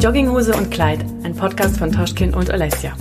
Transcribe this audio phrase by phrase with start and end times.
[0.00, 2.96] Jogginghose und Kleid, ein Podcast von Toschkin und Alessia.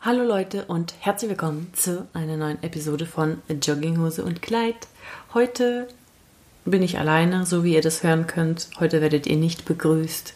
[0.00, 4.88] Hallo Leute und herzlich willkommen zu einer neuen Episode von Jogginghose und Kleid.
[5.34, 5.86] Heute
[6.64, 8.70] bin ich alleine, so wie ihr das hören könnt.
[8.80, 10.32] Heute werdet ihr nicht begrüßt.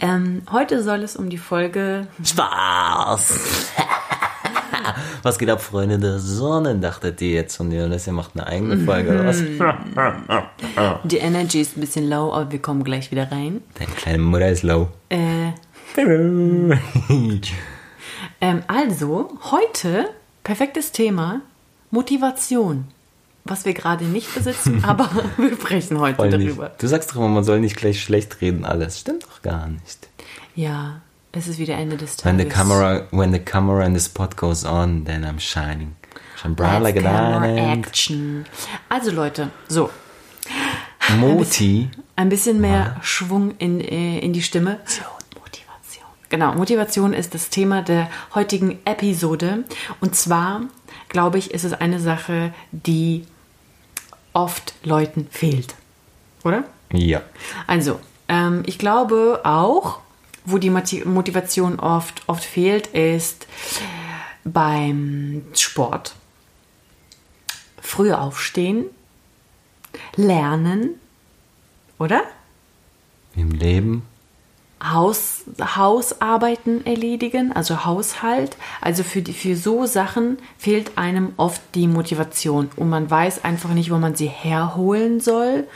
[0.00, 3.68] Ähm, heute soll es um die Folge Spaß!
[5.22, 6.76] Was geht ab, Freunde der Sonne?
[6.76, 9.42] Dachtet ihr jetzt und ihr macht eine eigene Folge oder was?
[11.04, 13.62] Die Energy ist ein bisschen low, aber wir kommen gleich wieder rein.
[13.78, 14.88] Deine kleine Mutter ist low.
[15.08, 15.52] Äh,
[18.40, 20.08] ähm, also, heute,
[20.42, 21.42] perfektes Thema,
[21.90, 22.86] Motivation.
[23.44, 26.68] Was wir gerade nicht besitzen, aber wir sprechen heute Voll darüber.
[26.68, 26.82] nicht.
[26.82, 29.00] Du sagst doch immer, man soll nicht gleich schlecht reden, alles.
[29.00, 30.08] Stimmt doch gar nicht.
[30.54, 31.00] Ja,
[31.32, 32.56] es ist wieder Ende des When the Tages.
[32.58, 35.96] camera, when the camera and the spot goes on, then I'm shining.
[36.40, 37.58] Shine bright like a diamond.
[37.58, 38.44] Action.
[38.88, 39.90] Also Leute, so,
[41.18, 41.88] Moti.
[42.16, 44.80] ein bisschen mehr Schwung in, äh, in die Stimme.
[45.34, 46.04] Motivation.
[46.28, 49.64] Genau, Motivation ist das Thema der heutigen Episode.
[50.00, 50.62] Und zwar,
[51.08, 53.24] glaube ich, ist es eine Sache, die
[54.32, 55.74] oft Leuten fehlt.
[56.44, 56.64] Oder?
[56.92, 57.22] Ja.
[57.66, 60.00] Also, ähm, ich glaube auch,
[60.44, 63.46] wo die Moti- Motivation oft, oft fehlt, ist
[64.44, 66.14] beim Sport.
[67.80, 68.86] Früh aufstehen,
[70.16, 70.90] lernen,
[71.98, 72.22] oder?
[73.34, 74.06] Im Leben.
[74.82, 78.56] Haus, Hausarbeiten erledigen, also Haushalt.
[78.80, 83.70] Also für, die, für so Sachen fehlt einem oft die Motivation und man weiß einfach
[83.74, 85.68] nicht, wo man sie herholen soll.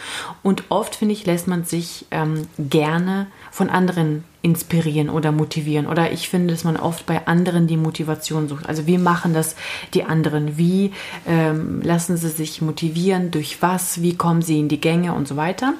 [0.43, 5.89] Und oft, finde ich, lässt man sich ähm, gerne von anderen inspirieren oder motivieren.
[5.89, 8.69] Oder ich finde, dass man oft bei anderen die Motivation sucht.
[8.69, 9.57] Also wie machen das
[9.93, 10.57] die anderen?
[10.57, 10.93] Wie
[11.27, 13.33] ähm, lassen sie sich motivieren?
[13.33, 14.03] Durch was?
[14.03, 15.75] Wie kommen sie in die Gänge und so weiter?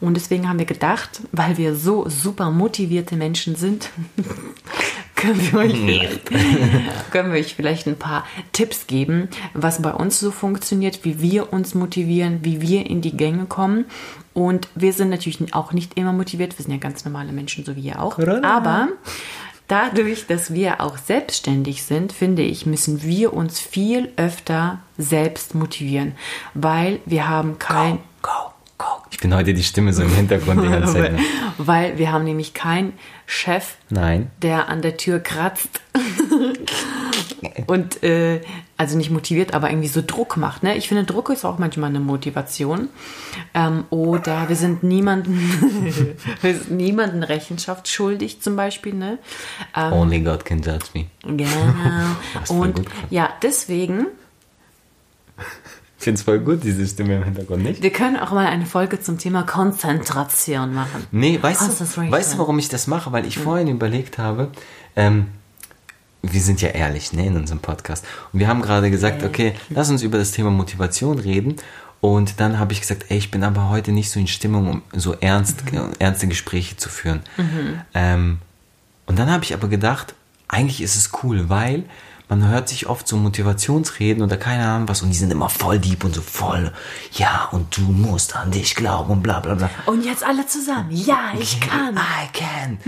[0.00, 3.90] Und deswegen haben wir gedacht, weil wir so super motivierte Menschen sind,
[5.22, 6.30] können wir euch vielleicht,
[7.12, 11.52] können wir euch vielleicht ein paar Tipps geben, was bei uns so funktioniert, wie wir
[11.52, 13.84] uns motivieren, wie wir in die Gänge kommen.
[14.34, 16.58] Und wir sind natürlich auch nicht immer motiviert.
[16.58, 18.16] Wir sind ja ganz normale Menschen, so wie ihr auch.
[18.16, 18.56] Corona.
[18.56, 18.88] Aber
[19.68, 26.14] dadurch, dass wir auch selbstständig sind, finde ich, müssen wir uns viel öfter selbst motivieren,
[26.54, 28.51] weil wir haben kein Go, go.
[29.10, 31.12] Ich bin heute die Stimme so im Hintergrund die ganze Zeit.
[31.58, 32.94] weil wir haben nämlich keinen
[33.26, 34.30] Chef, Nein.
[34.40, 35.80] der an der Tür kratzt
[37.66, 38.40] und äh,
[38.76, 40.62] also nicht motiviert, aber irgendwie so Druck macht.
[40.62, 40.76] Ne?
[40.76, 42.88] Ich finde, Druck ist auch manchmal eine Motivation.
[43.54, 48.94] Ähm, oder wir sind niemanden, wir sind niemanden Rechenschaft schuldig zum Beispiel.
[48.94, 49.18] Ne?
[49.76, 51.06] Ähm, Only God can judge me.
[51.22, 51.48] genau.
[52.48, 54.06] Und ja, deswegen,
[56.02, 57.80] Ich finde es voll gut, diese Stimme im Hintergrund, nicht?
[57.80, 61.06] wir können auch mal eine Folge zum Thema Konzentration machen.
[61.12, 62.10] Nee, weißt du, Concentration.
[62.10, 63.12] weißt du, warum ich das mache?
[63.12, 64.50] Weil ich vorhin überlegt habe,
[64.96, 65.28] ähm,
[66.20, 68.04] wir sind ja ehrlich ne, in unserem Podcast.
[68.32, 71.54] Und wir haben gerade gesagt, okay, lass uns über das Thema Motivation reden.
[72.00, 74.82] Und dann habe ich gesagt, ey, ich bin aber heute nicht so in Stimmung, um
[74.92, 75.62] so ernst,
[76.00, 77.20] ernste Gespräche zu führen.
[77.94, 78.38] Ähm,
[79.06, 80.16] und dann habe ich aber gedacht,
[80.48, 81.84] eigentlich ist es cool, weil
[82.28, 85.78] man hört sich oft so Motivationsreden oder keine Ahnung was und die sind immer voll
[85.78, 86.72] deep und so voll,
[87.12, 89.70] ja, und du musst an dich glauben und bla bla bla.
[89.86, 90.90] Und jetzt alle zusammen.
[90.90, 91.96] Ja, ich kann.
[91.96, 92.78] I can.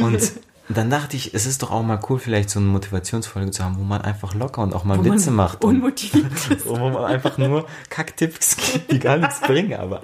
[0.00, 0.32] Und
[0.68, 3.78] dann dachte ich, es ist doch auch mal cool, vielleicht so eine Motivationsfolge zu haben,
[3.78, 5.64] wo man einfach locker und auch mal Witze man macht.
[5.64, 6.66] Und, unmotiviert ist.
[6.66, 9.74] wo man einfach nur Kacktipps gibt, die gar nichts bringen.
[9.78, 10.02] Aber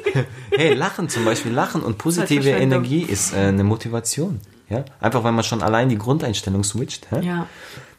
[0.56, 2.50] hey, Lachen zum Beispiel, Lachen und positive.
[2.50, 4.40] Energie ist äh, eine Motivation.
[4.68, 4.84] Ja?
[5.00, 7.10] Einfach, weil man schon allein die Grundeinstellung switcht.
[7.10, 7.20] Hä?
[7.24, 7.46] Ja.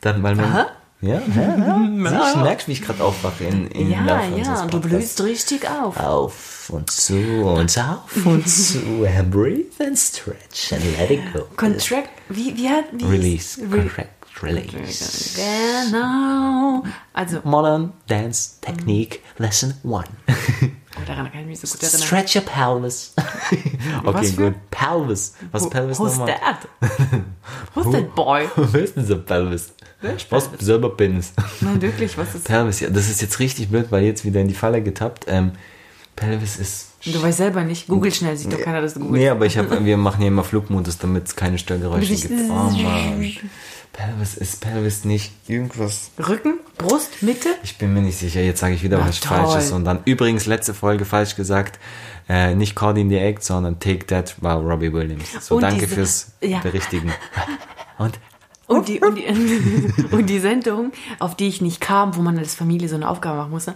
[0.02, 0.68] Dann, weil man, Aha.
[1.02, 1.78] ja, ja, ja.
[2.34, 5.98] Du merkst, wie ich gerade aufwache in, in Ja, ja, und du blühst richtig auf.
[5.98, 8.80] Auf und zu und auf und zu.
[9.30, 11.46] Breathe and stretch and let it go.
[11.56, 13.62] Contract, wie, wie hat, wie Release.
[13.62, 14.10] Re Contract.
[14.42, 15.40] Release.
[15.40, 16.84] Genau.
[17.14, 20.10] Also, Modern Dance Technique Lesson 1.
[21.06, 22.02] daran kann ich mich so gut erinnern.
[22.08, 23.14] Stretch your pelvis.
[24.04, 24.56] okay, Was für- gut.
[24.72, 25.34] Pelvis.
[25.52, 26.36] Was Who- Pelvis Who's nochmal?
[26.40, 26.68] that?
[27.76, 28.48] Who's that boy?
[28.56, 29.74] Wer ist denn so Pelvis?
[30.02, 30.66] Was Pelvis?
[30.66, 31.34] selber Penis.
[31.62, 34.48] Nein, wirklich, was ist Pelvis, ja, das ist jetzt richtig blöd, weil jetzt wieder in
[34.48, 35.26] die Falle getappt.
[35.28, 35.52] Ähm,
[36.16, 36.90] Pelvis ist.
[37.06, 37.88] Du weißt selber nicht.
[37.88, 39.20] Google schnell, sieht doch keiner, dass du googelst.
[39.22, 42.32] Nee, aber ich hab, wir machen ja immer Flugmodus, damit es keine Störgeräusche gibt.
[42.50, 43.32] Oh Mann.
[43.94, 46.10] Pelvis ist Pelvis nicht irgendwas.
[46.18, 47.50] Rücken, Brust, Mitte?
[47.64, 49.38] Ich bin mir nicht sicher, jetzt sage ich wieder Na was toll.
[49.38, 49.72] Falsches.
[49.72, 51.80] Und dann übrigens letzte Folge falsch gesagt.
[52.28, 55.26] Äh, nicht Caught in the Act, sondern Take That war Robbie Williams.
[55.42, 56.60] So, Und danke diese- fürs ja.
[56.60, 57.12] Berichtigen.
[58.00, 58.18] Und
[58.66, 59.26] Und die, und, die,
[60.12, 63.38] und die Sendung, auf die ich nicht kam, wo man als Familie so eine Aufgabe
[63.38, 63.76] machen musste,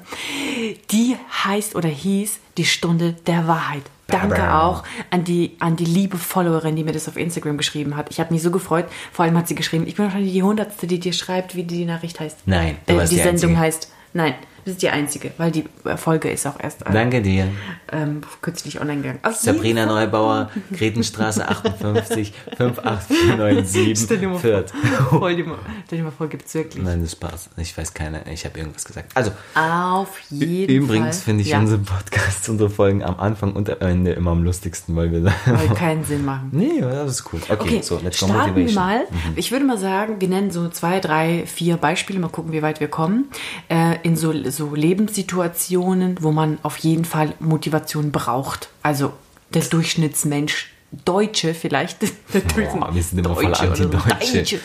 [0.92, 3.84] die heißt oder hieß die Stunde der Wahrheit.
[4.08, 8.10] Danke auch an die, an die liebe Followerin, die mir das auf Instagram geschrieben hat.
[8.10, 8.86] Ich habe mich so gefreut.
[9.12, 11.86] Vor allem hat sie geschrieben, ich bin wahrscheinlich die Hundertste, die dir schreibt, wie die
[11.86, 12.40] Nachricht heißt.
[12.46, 13.58] Nein, du äh, die die Sendung Einzige.
[13.58, 13.92] heißt.
[14.14, 14.36] Nein,
[14.68, 15.64] bist die Einzige, weil die
[15.96, 17.48] Folge ist auch erst Danke dir.
[17.92, 19.20] ähm, kürzlich online gegangen.
[19.24, 24.80] Auf Sabrina Neubauer, Gretenstraße 58 Stell dir mal 58497
[25.10, 25.20] vor.
[25.20, 25.46] Voll
[25.86, 26.84] stell dir mal vor, gibt's wirklich.
[26.84, 27.50] Nein, das ist Spaß.
[27.58, 29.12] Ich weiß keine, ich habe irgendwas gesagt.
[29.16, 31.26] Also, Auf jeden übrigens Fall.
[31.26, 34.96] finde ich ja, unsere Podcasts, unsere Folgen am Anfang und am Ende immer am lustigsten,
[34.96, 36.50] weil wir weil keinen Sinn machen.
[36.52, 37.40] Nee, das ist cool.
[37.48, 38.76] Okay, Okay, so, let's go Motivation.
[38.76, 39.08] mal.
[39.36, 42.80] Ich würde mal sagen, wir nennen so zwei, drei, vier Beispiele, mal gucken, wie weit
[42.80, 43.30] wir kommen,
[43.70, 48.70] äh, in so, so Lebenssituationen, wo man auf jeden Fall Motivation braucht.
[48.84, 49.14] Also
[49.54, 50.72] der Durchschnittsmensch,
[51.06, 52.02] Deutsche vielleicht.
[52.34, 54.38] Der Boah, wir sind immer voll Deutsche so, Antideutsche.
[54.38, 54.60] Deutsche.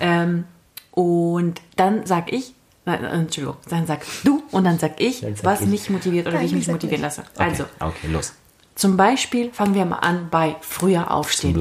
[0.00, 0.44] Ähm,
[0.92, 2.54] und dann sag ich,
[2.84, 5.68] nein, Entschuldigung, dann sag du und dann sag ich, Dann sag was ich.
[5.68, 7.22] mich motiviert oder wie ich mich motivieren lasse.
[7.34, 8.32] Okay, Also, okay, los.
[8.74, 11.58] zum Beispiel fangen wir mal an bei früher aufstehen.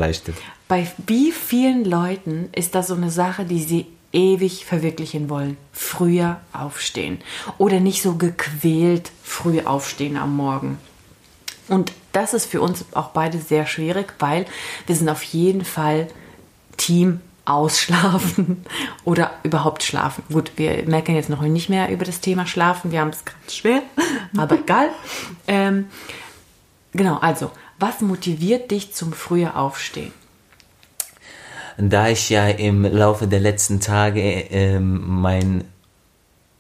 [0.68, 5.58] Bei wie vielen Leuten ist das so eine Sache, die sie ewig verwirklichen wollen?
[5.72, 7.20] Früher aufstehen.
[7.58, 10.78] Oder nicht so gequält früh aufstehen am Morgen.
[11.68, 14.46] Und das ist für uns auch beide sehr schwierig, weil
[14.88, 16.08] wir sind auf jeden Fall
[16.78, 18.66] Team ausschlafen
[19.04, 20.24] oder überhaupt schlafen.
[20.32, 23.52] Gut, wir merken jetzt noch nicht mehr über das Thema Schlafen, wir haben es gerade
[23.52, 23.82] schwer,
[24.38, 24.90] aber egal.
[25.48, 25.86] Ähm,
[26.92, 30.14] genau, also, was motiviert dich zum früher Aufstehen?
[31.82, 35.64] Da ich ja im Laufe der letzten Tage ähm, mein,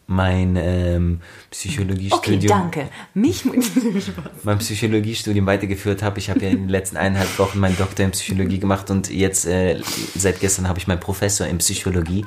[0.08, 1.20] mein ähm,
[1.52, 2.90] Psychologiestudium, Okay, danke.
[3.14, 3.44] Mich
[4.44, 6.20] mein Psychologiestudium weitergeführt habe.
[6.20, 9.46] Ich habe ja in den letzten eineinhalb Wochen meinen Doktor in Psychologie gemacht und jetzt
[9.46, 9.82] äh,
[10.16, 12.24] seit gestern habe ich meinen Professor in Psychologie.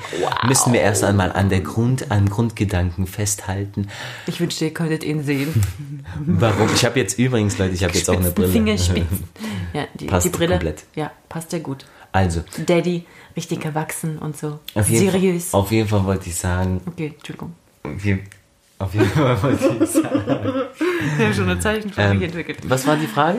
[0.46, 3.88] Müssen wir erst einmal an der Grund, an Grundgedanken festhalten.
[4.26, 5.48] Ich wünschte, ihr könntet ihn sehen.
[6.26, 6.68] Warum?
[6.74, 8.52] Ich habe jetzt übrigens, Leute, ich habe jetzt auch eine Brille.
[8.52, 9.24] Fingerspitzen.
[9.72, 10.50] Ja, die, Passt die Brille.
[10.56, 10.84] komplett.
[10.94, 11.86] Ja, passt ja gut.
[12.12, 14.58] Also, Daddy, richtig erwachsen und so.
[14.74, 15.50] auf Seriös.
[15.50, 17.54] Fall, auf jeden Fall wollte ich sagen, Okay, Entschuldigung.
[17.82, 18.22] auf jeden,
[18.78, 20.24] auf jeden Fall wollte ich sagen.
[21.16, 22.58] Wir haben schon eine Zeichensprache Ähm, entwickelt.
[22.68, 23.38] was war die Frage?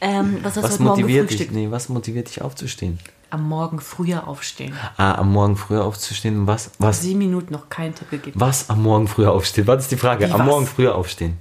[0.00, 1.50] Ähm, was hast Was du motiviert dich?
[1.50, 2.98] Nee, was motiviert dich aufzustehen?
[3.30, 4.74] Am Morgen früher aufstehen.
[4.96, 6.70] Ah, am Morgen früher aufzustehen und was?
[6.78, 7.02] Was?
[7.02, 8.38] Sieben Minuten noch keinen Tipp gegeben.
[8.40, 9.66] Was am Morgen früher aufstehen?
[9.66, 10.28] Was ist die Frage?
[10.28, 10.46] Wie am was?
[10.46, 11.36] Morgen früher aufstehen.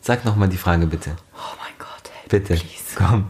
[0.00, 1.16] Sag nochmal die Frage bitte.
[1.34, 2.10] Oh mein Gott.
[2.20, 2.54] help Bitte.
[2.54, 2.94] Please.
[2.96, 3.26] Komm.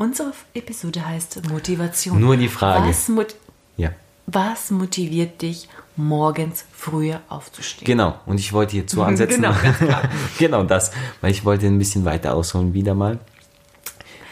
[0.00, 2.18] Unsere Episode heißt Motivation.
[2.18, 2.88] Nur die Frage.
[2.88, 3.34] Was, mot
[3.76, 3.90] Ja.
[4.26, 7.84] was motiviert dich, morgens früher aufzustehen?
[7.84, 8.18] Genau.
[8.24, 9.42] Und ich wollte hierzu ansetzen.
[9.42, 9.54] Genau,
[10.38, 10.90] genau das.
[11.20, 13.18] Weil ich wollte ein bisschen weiter ausholen wieder mal.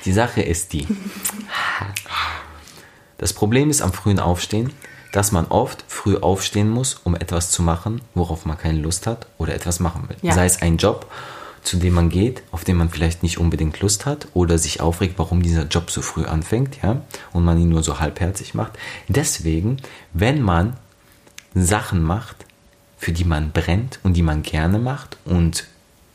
[0.07, 0.87] Die Sache ist die.
[3.19, 4.73] Das Problem ist am frühen Aufstehen,
[5.13, 9.27] dass man oft früh aufstehen muss, um etwas zu machen, worauf man keine Lust hat
[9.37, 10.17] oder etwas machen will.
[10.23, 10.33] Ja.
[10.33, 11.11] Sei es ein Job,
[11.69, 15.19] zu dem man geht, auf den man vielleicht nicht unbedingt Lust hat oder sich aufregt,
[15.19, 17.03] warum dieser Job so früh anfängt, ja,
[17.35, 18.73] und man ihn nur so halbherzig macht.
[19.07, 19.77] Deswegen,
[20.15, 20.77] wenn man
[21.55, 22.47] Sachen macht,
[22.97, 25.67] für die man brennt und die man gerne macht und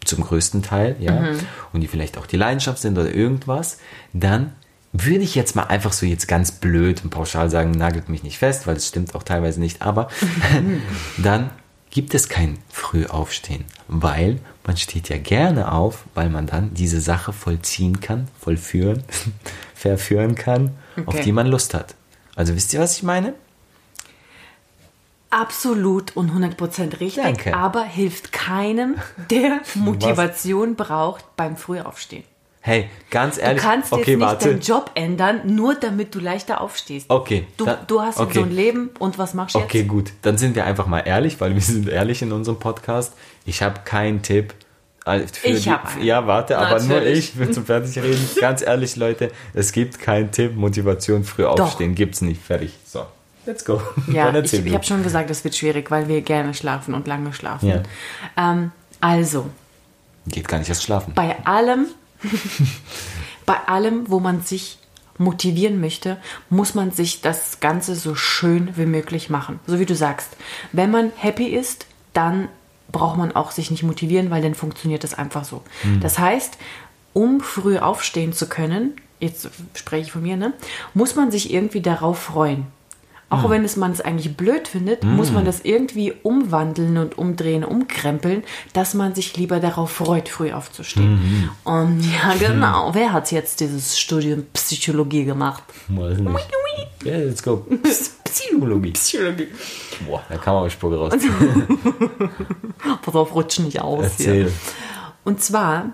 [0.03, 1.23] zum größten Teil, ja,
[1.71, 3.77] und die vielleicht auch die Leidenschaft sind oder irgendwas,
[4.11, 4.53] dann
[4.91, 8.39] würde ich jetzt mal einfach so jetzt ganz blöd und pauschal sagen, nagelt mich nicht
[8.39, 10.09] fest, weil es stimmt auch teilweise nicht, aber
[11.17, 11.51] dann
[11.93, 17.33] gibt es kein Frühaufstehen, weil man steht ja gerne auf, weil man dann diese Sache
[17.33, 19.03] vollziehen kann, vollführen,
[19.75, 20.71] verführen kann,
[21.05, 21.21] auf Okay.
[21.23, 21.93] die man Lust hat.
[22.35, 23.35] Also wisst ihr, was ich meine?
[25.29, 27.55] Absolut und 100% richtig, Danke.
[27.55, 28.95] aber hilft keinem,
[29.29, 32.23] der Motivation braucht beim Frühaufstehen.
[32.65, 34.47] Hey, ganz Du ehrlich, kannst okay, jetzt nicht warte.
[34.49, 37.07] deinen Job ändern, nur damit du leichter aufstehst.
[37.09, 38.35] Okay, Du, dann- du hast okay.
[38.35, 39.89] so ein Leben und was machst du Okay, jetzt?
[39.89, 40.11] gut.
[40.21, 43.13] Dann sind wir einfach mal ehrlich, weil wir sind ehrlich in unserem Podcast.
[43.45, 44.53] Ich habe keinen Tipp.
[45.05, 46.05] äh, Für Ich die, hab einen.
[46.05, 47.19] Ja, warte, aber nur Natürlich.
[47.33, 48.29] ich will zum Fertigreden.
[48.39, 51.95] Ganz ehrlich, Leute, es gibt keinen Tipp, Motivation früh aufstehen.
[51.95, 52.41] Gibt's nicht.
[52.41, 52.71] Fertig.
[52.85, 53.05] So,
[53.45, 53.81] let's go.
[54.09, 54.73] Ja, ich, ich du.
[54.73, 57.67] habe schon gesagt, es wird schwierig, weil wir gerne schlafen und lange schlafen.
[57.67, 57.83] Ja.
[58.37, 59.47] Ähm, also,
[60.27, 61.11] Geht gar nicht erst schlafen.
[61.13, 61.87] bei allem,
[63.45, 64.77] bei allem, wo man sich
[65.17, 66.17] motivieren möchte,
[66.49, 69.59] muss man sich das Ganze so schön wie möglich machen.
[69.67, 70.35] So wie du sagst.
[70.71, 72.49] Wenn man happy ist, dann
[72.91, 75.61] braucht man auch sich nicht motivieren, weil dann funktioniert das einfach so.
[76.01, 76.57] Das heißt,
[77.13, 80.53] um früh aufstehen zu können, jetzt spreche ich von mir, ne,
[80.93, 82.67] muss man sich irgendwie darauf freuen.
[83.33, 87.63] Auch wenn es man es eigentlich blöd findet, muss man das irgendwie umwandeln und umdrehen,
[87.63, 91.49] umkrempeln, dass man sich lieber darauf freut, früh aufzustehen.
[91.63, 92.93] Und ja, genau.
[92.93, 95.63] Wer hat jetzt dieses Studium Psychologie gemacht?
[95.87, 96.47] Weiß nicht.
[97.03, 97.65] Ja, let's go.
[98.23, 98.91] Psychologie.
[98.91, 99.47] Psychologie.
[100.07, 101.13] Boah, da kam auch Spur raus.
[103.01, 104.03] Pass auf, rutsch nicht aus.
[104.03, 104.45] Erzähl.
[104.45, 104.51] Hier.
[105.23, 105.91] Und zwar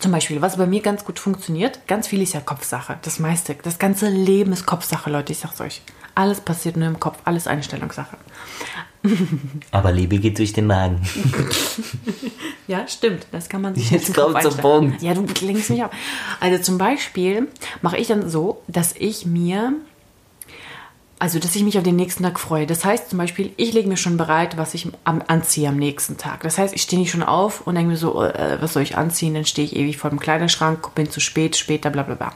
[0.00, 2.98] Zum Beispiel, was bei mir ganz gut funktioniert, ganz viel ist ja Kopfsache.
[3.02, 5.82] Das meiste, das ganze Leben ist Kopfsache, Leute, ich sag's euch.
[6.14, 8.16] Alles passiert nur im Kopf, alles Einstellungssache.
[9.70, 11.00] Aber Liebe geht durch den Magen.
[12.66, 13.26] Ja, stimmt.
[13.32, 14.56] Das kann man sich Jetzt kommt zum.
[14.56, 15.02] Punkt.
[15.02, 15.92] Ja, du lenkst mich ab.
[16.38, 17.48] Also zum Beispiel
[17.82, 19.72] mache ich dann so, dass ich mir,
[21.20, 22.66] also dass ich mich auf den nächsten Tag freue.
[22.66, 26.16] Das heißt zum Beispiel, ich lege mir schon bereit, was ich am, anziehe am nächsten
[26.16, 26.42] Tag.
[26.42, 28.96] Das heißt, ich stehe nicht schon auf und denke mir so, äh, was soll ich
[28.96, 29.34] anziehen?
[29.34, 32.32] Dann stehe ich ewig vor dem Kleiderschrank, bin zu spät, später, bla bla bla.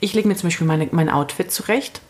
[0.00, 2.02] Ich lege mir zum Beispiel meine, mein Outfit zurecht.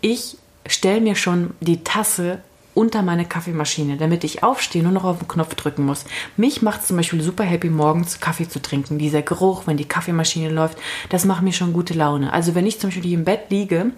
[0.00, 2.40] Ich stelle mir schon die Tasse
[2.78, 6.04] unter meine Kaffeemaschine, damit ich aufstehe und noch auf den Knopf drücken muss.
[6.36, 8.98] Mich macht zum Beispiel super happy, morgens Kaffee zu trinken.
[8.98, 12.32] Dieser Geruch, wenn die Kaffeemaschine läuft, das macht mir schon gute Laune.
[12.32, 13.90] Also wenn ich zum Beispiel im Bett liege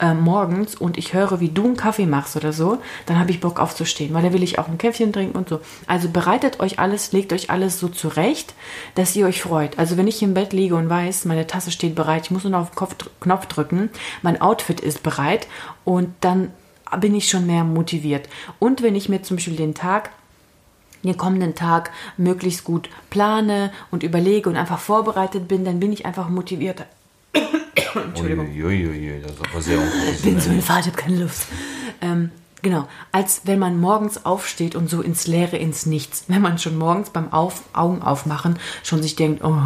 [0.00, 2.76] äh, morgens und ich höre, wie du einen Kaffee machst oder so,
[3.06, 5.60] dann habe ich Bock aufzustehen, weil dann will ich auch ein Käffchen trinken und so.
[5.86, 8.52] Also bereitet euch alles, legt euch alles so zurecht,
[8.96, 9.78] dass ihr euch freut.
[9.78, 12.52] Also wenn ich im Bett liege und weiß, meine Tasse steht bereit, ich muss nur
[12.52, 13.88] noch auf den Kopf, Knopf drücken,
[14.20, 15.46] mein Outfit ist bereit
[15.86, 16.50] und dann
[17.00, 18.28] bin ich schon mehr motiviert.
[18.58, 20.10] Und wenn ich mir zum Beispiel den Tag,
[21.02, 26.06] den kommenden Tag möglichst gut plane und überlege und einfach vorbereitet bin, dann bin ich
[26.06, 26.84] einfach motiviert.
[27.94, 28.46] Entschuldigung.
[28.48, 29.78] Uiuiui, das ist aber sehr
[30.12, 31.46] Ich bin so ein Vater, ich habe keine Lust.
[32.00, 32.30] Ähm,
[32.62, 36.24] genau, als wenn man morgens aufsteht und so ins Leere, ins Nichts.
[36.28, 39.56] Wenn man schon morgens beim Auf, Augen aufmachen schon sich denkt, oh,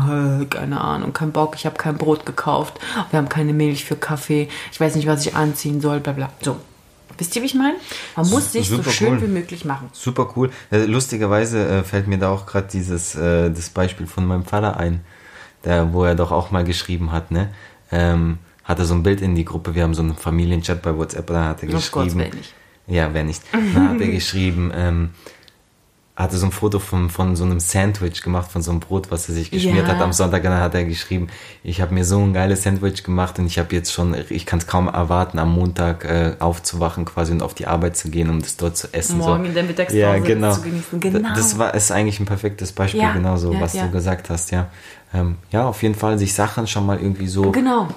[0.50, 2.79] keine Ahnung, kein Bock, ich habe kein Brot gekauft,
[3.11, 6.31] wir haben keine Milch für Kaffee, ich weiß nicht, was ich anziehen soll, bla bla.
[6.43, 6.57] So,
[7.21, 7.77] wisst ihr, wie ich meine?
[8.17, 9.23] Man muss sich so schön cool.
[9.23, 9.89] wie möglich machen.
[9.93, 10.50] Super cool.
[10.71, 14.77] Äh, Lustigerweise äh, fällt mir da auch gerade dieses äh, das Beispiel von meinem Vater
[14.79, 15.00] ein,
[15.65, 17.53] der, wo er doch auch mal geschrieben hat, ne?
[17.93, 20.97] Ähm, hat er so ein Bild in die Gruppe, wir haben so einen Familienchat bei
[20.97, 22.19] WhatsApp, da hat er Gott, geschrieben.
[22.19, 22.55] will nicht.
[22.87, 23.43] Ja, wer nicht.
[23.53, 25.11] Dann hat er geschrieben, ähm,
[26.21, 29.29] hatte so ein Foto von, von so einem Sandwich gemacht, von so einem Brot, was
[29.29, 29.95] er sich geschmiert Ja.
[29.95, 30.45] hat am Sonntag.
[30.45, 31.29] Und dann hat er geschrieben,
[31.62, 34.59] ich habe mir so ein geiles Sandwich gemacht und ich habe jetzt schon, ich kann
[34.59, 38.41] es kaum erwarten, am Montag äh, aufzuwachen quasi und auf die Arbeit zu gehen, um
[38.41, 39.19] das dort zu essen.
[39.19, 39.49] Morgen so.
[39.49, 40.53] in der Mittagspause ja, genau.
[40.53, 41.00] zu genießen.
[41.00, 41.29] Genau.
[41.35, 44.50] Das war ist eigentlich ein perfektes Beispiel, Ja, genau so, ja, was du gesagt hast,
[44.50, 44.69] ja.
[45.12, 47.89] Ähm, ja, auf jeden Fall sich Sachen schon mal irgendwie so Genau.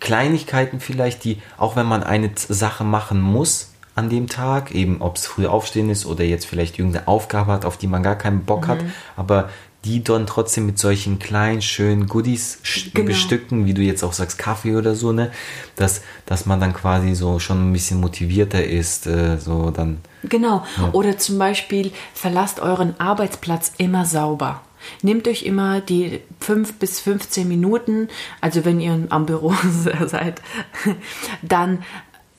[0.00, 5.16] Kleinigkeiten vielleicht, die, auch wenn man eine Sache machen muss an dem Tag, eben ob
[5.16, 8.44] es früh aufstehen ist oder jetzt vielleicht irgendeine Aufgabe hat, auf die man gar keinen
[8.44, 8.92] Bock hat, Mhm.
[9.16, 9.48] aber
[9.84, 12.58] die dann trotzdem mit solchen kleinen, schönen Goodies
[12.92, 13.06] Genau.
[13.06, 15.30] bestücken, wie du jetzt auch sagst, Kaffee oder so, ne,
[15.76, 20.64] dass, dass man dann quasi so schon ein bisschen motivierter ist, äh, so dann, Genau.
[20.92, 24.60] Oder zum Beispiel verlasst euren Arbeitsplatz immer sauber.
[25.02, 28.08] Nehmt euch immer die 5 bis 15 Minuten,
[28.40, 29.52] also wenn ihr am Büro
[30.06, 30.42] seid,
[31.42, 31.82] dann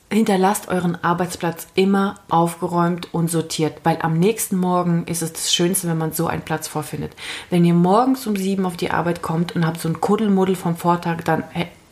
[0.09, 5.87] hinterlasst euren Arbeitsplatz immer aufgeräumt und sortiert, weil am nächsten Morgen ist es das Schönste,
[5.87, 7.13] wenn man so einen Platz vorfindet.
[7.49, 10.77] Wenn ihr morgens um sieben auf die Arbeit kommt und habt so ein Kuddelmuddel vom
[10.77, 11.43] Vortag, dann,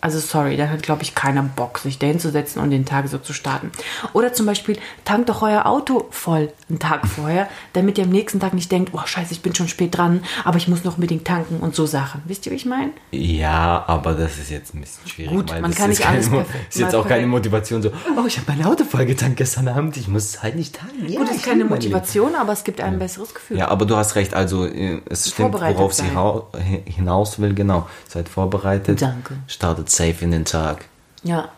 [0.02, 3.18] also sorry, dann hat, glaube ich, keiner Bock, sich da hinzusetzen und den Tag so
[3.18, 3.72] zu starten.
[4.14, 8.40] Oder zum Beispiel, tankt doch euer Auto voll einen Tag vorher, damit ihr am nächsten
[8.40, 11.26] Tag nicht denkt, oh scheiße, ich bin schon spät dran, aber ich muss noch unbedingt
[11.26, 12.22] tanken und so Sachen.
[12.26, 12.92] Wisst ihr, wie ich meine?
[13.12, 15.32] ja, aber das ist jetzt ein bisschen schwierig.
[15.32, 17.30] Gut, man das kann ist nicht keine alles Mo- perfekt- Ist jetzt auch keine perfekt-
[17.32, 21.08] Motivation so, oh, ich habe mein Auto vollgetankt gestern Abend, ich muss halt nicht tanken.
[21.08, 21.66] Ja, Gut, das ist keine.
[21.66, 23.58] Motivation, aber es gibt ein besseres Gefühl.
[23.58, 26.16] Ja, aber du hast recht, also äh, es stimmt, worauf sie sein.
[26.16, 27.88] hi- hinaus will, genau.
[28.08, 29.02] Seid vorbereitet.
[29.02, 29.36] Danke.
[29.48, 30.86] Startet safe in den Tag.
[31.24, 31.50] Ja.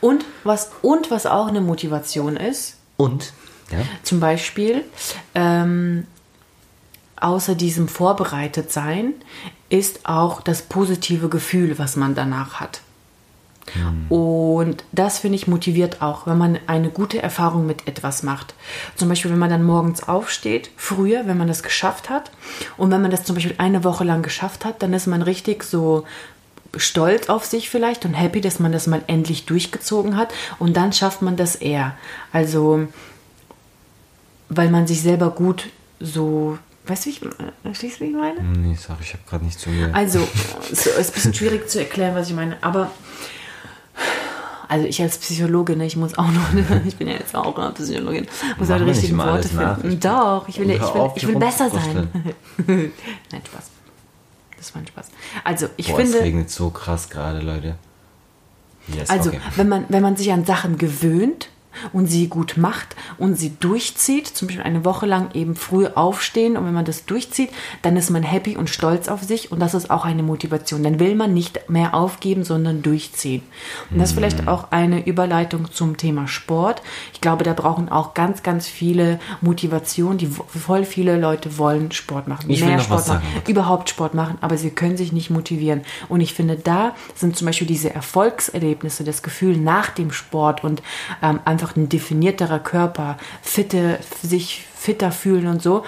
[0.00, 3.32] Und was, und was auch eine Motivation ist, Und?
[3.70, 3.78] Ja.
[4.02, 4.84] Zum Beispiel,
[5.34, 6.06] ähm,
[7.16, 9.14] außer diesem Vorbereitetsein,
[9.70, 12.80] ist auch das positive Gefühl, was man danach hat.
[14.10, 18.54] Und das finde ich motiviert auch, wenn man eine gute Erfahrung mit etwas macht.
[18.94, 22.30] Zum Beispiel, wenn man dann morgens aufsteht, früher, wenn man das geschafft hat.
[22.76, 25.64] Und wenn man das zum Beispiel eine Woche lang geschafft hat, dann ist man richtig
[25.64, 26.04] so
[26.76, 30.32] stolz auf sich vielleicht und happy, dass man das mal endlich durchgezogen hat.
[30.58, 31.94] Und dann schafft man das eher.
[32.32, 32.86] Also,
[34.48, 35.68] weil man sich selber gut
[36.00, 37.28] so, weißt du, wie ich, äh,
[37.62, 38.40] verstehst du, wie ich meine?
[38.42, 39.94] Nee, sag, ich habe gerade nicht zugehört.
[39.94, 40.20] Also,
[40.72, 42.90] es ist ein bisschen schwierig zu erklären, was ich meine, aber
[44.68, 46.46] also ich als Psychologin, ne, ich muss auch noch,
[46.86, 48.26] ich bin ja jetzt auch eine Psychologin,
[48.58, 49.74] muss Mach halt die mir nicht richtigen immer Worte nach.
[49.78, 49.92] finden.
[49.94, 52.08] Ich- Doch, ich will, ich will, ich dich will besser sein.
[52.66, 52.92] Nein,
[53.46, 53.70] Spaß.
[54.64, 55.08] Das war ein Spaß.
[55.44, 57.74] Also, ich Boah, es finde, regnet so krass gerade, Leute.
[58.88, 59.40] Yes, also, okay.
[59.56, 61.50] wenn, man, wenn man sich an Sachen gewöhnt,
[61.92, 66.56] und sie gut macht und sie durchzieht, zum Beispiel eine Woche lang eben früh aufstehen
[66.56, 67.50] und wenn man das durchzieht,
[67.82, 70.82] dann ist man happy und stolz auf sich und das ist auch eine Motivation.
[70.82, 73.42] Dann will man nicht mehr aufgeben, sondern durchziehen.
[73.90, 74.48] Und das ist vielleicht mhm.
[74.48, 76.82] auch eine Überleitung zum Thema Sport.
[77.12, 82.28] Ich glaube, da brauchen auch ganz, ganz viele Motivationen, die voll viele Leute wollen Sport
[82.28, 85.82] machen, ich mehr Sport machen, überhaupt Sport machen, aber sie können sich nicht motivieren.
[86.08, 90.82] Und ich finde, da sind zum Beispiel diese Erfolgserlebnisse, das Gefühl nach dem Sport und
[91.22, 95.84] ähm, einfach ein definierterer Körper, fitte, sich fitter fühlen und so,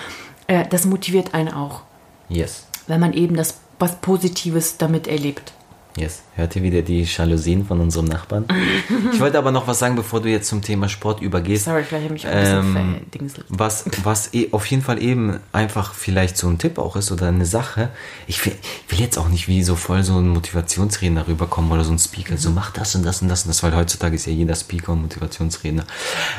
[0.46, 1.82] äh, das motiviert einen auch.
[2.28, 2.66] Yes.
[2.86, 5.52] Wenn man eben das was Positives damit erlebt.
[5.96, 6.22] Yes.
[6.34, 8.44] Hört ihr wieder die Jalousien von unserem Nachbarn?
[9.12, 11.64] ich wollte aber noch was sagen, bevor du jetzt zum Thema Sport übergehst.
[11.64, 12.76] Sorry, vielleicht habe ich ein
[13.14, 17.10] ähm, Was, was eh, auf jeden Fall eben einfach vielleicht so ein Tipp auch ist
[17.12, 17.88] oder eine Sache.
[18.26, 18.54] Ich will,
[18.88, 22.34] will jetzt auch nicht wie so voll so ein Motivationsredner rüberkommen oder so ein Speaker.
[22.34, 22.38] Mhm.
[22.38, 24.92] So mach das und das und das und das, weil heutzutage ist ja jeder Speaker
[24.92, 25.86] und Motivationsredner.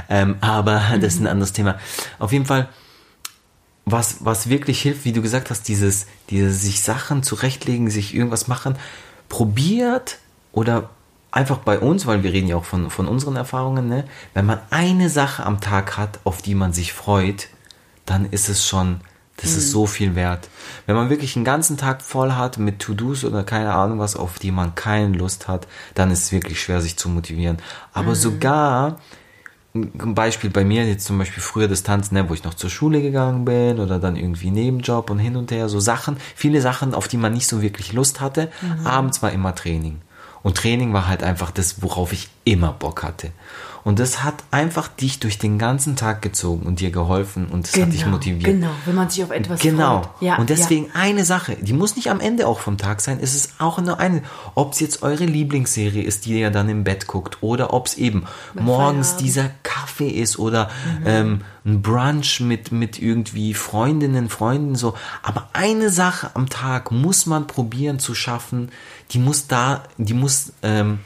[0.07, 1.01] Ähm, aber mhm.
[1.01, 1.79] das ist ein anderes Thema.
[2.19, 2.69] Auf jeden Fall
[3.89, 8.49] was, was wirklich hilft, wie du gesagt hast, dieses, dieses sich Sachen zurechtlegen, sich irgendwas
[8.49, 8.75] machen,
[9.29, 10.19] probiert
[10.51, 10.89] oder
[11.31, 14.05] einfach bei uns, weil wir reden ja auch von, von unseren Erfahrungen, ne?
[14.33, 17.49] wenn man eine Sache am Tag hat, auf die man sich freut,
[18.05, 19.01] dann ist es schon,
[19.35, 19.57] das mhm.
[19.57, 20.49] ist so viel wert.
[20.85, 24.39] Wenn man wirklich einen ganzen Tag voll hat mit To-Dos oder keine Ahnung was, auf
[24.39, 27.57] die man keine Lust hat, dann ist es wirklich schwer, sich zu motivieren.
[27.93, 28.15] Aber mhm.
[28.15, 28.99] sogar,
[29.83, 33.01] ein Beispiel bei mir jetzt zum Beispiel früher Distanz, ne, wo ich noch zur Schule
[33.01, 37.07] gegangen bin oder dann irgendwie Nebenjob und hin und her, so Sachen, viele Sachen, auf
[37.07, 38.49] die man nicht so wirklich Lust hatte.
[38.61, 38.87] Mhm.
[38.87, 40.01] Abends war immer Training.
[40.43, 43.31] Und Training war halt einfach das, worauf ich immer Bock hatte.
[43.87, 47.71] Und das hat einfach dich durch den ganzen Tag gezogen und dir geholfen und es
[47.71, 48.43] genau, hat dich genau, motiviert.
[48.43, 50.01] Genau, wenn man sich auf etwas genau.
[50.01, 50.19] freut.
[50.19, 50.29] Genau.
[50.29, 50.91] Ja, und deswegen ja.
[50.95, 53.97] eine Sache, die muss nicht am Ende auch vom Tag sein, es ist auch nur
[53.97, 54.23] eine,
[54.55, 57.95] ob es jetzt eure Lieblingsserie ist, die ihr dann im Bett guckt oder ob es
[57.95, 59.25] eben Bei morgens Feierabend.
[59.25, 60.65] dieser Kaffee ist oder
[60.99, 61.03] mhm.
[61.05, 64.95] ähm, ein Brunch mit, mit irgendwie Freundinnen, Freunden so.
[65.23, 68.69] Aber eine Sache am Tag muss man probieren zu schaffen,
[69.11, 70.99] die muss da, die muss, ähm,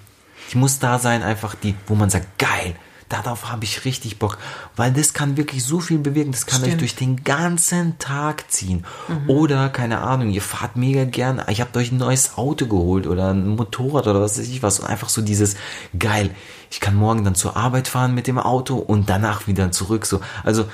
[0.52, 2.76] die muss da sein, einfach die, wo man sagt, geil,
[3.12, 4.38] darauf habe ich richtig Bock,
[4.76, 6.74] weil das kann wirklich so viel bewirken, das kann Stimmt.
[6.74, 8.86] euch durch den ganzen Tag ziehen.
[9.08, 9.30] Mhm.
[9.30, 13.32] Oder, keine Ahnung, ihr fahrt mega gern, ich habe euch ein neues Auto geholt oder
[13.34, 15.56] ein Motorrad oder was weiß ich was und einfach so dieses,
[15.98, 16.32] geil,
[16.70, 20.22] ich kann morgen dann zur Arbeit fahren mit dem Auto und danach wieder zurück, so.
[20.44, 20.66] Also,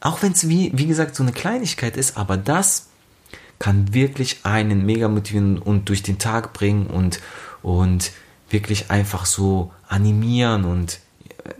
[0.00, 2.86] auch wenn es wie, wie gesagt so eine Kleinigkeit ist, aber das
[3.58, 7.20] kann wirklich einen mega motivieren und durch den Tag bringen und,
[7.62, 8.10] und
[8.50, 11.00] wirklich einfach so animieren und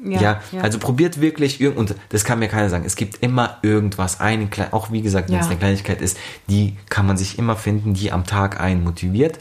[0.04, 2.84] ja, ja, ja, also probiert wirklich und das kann mir keiner sagen.
[2.84, 5.40] Es gibt immer irgendwas, eine auch wie gesagt, wenn ja.
[5.40, 9.38] es eine Kleinigkeit ist, die kann man sich immer finden, die am Tag einen motiviert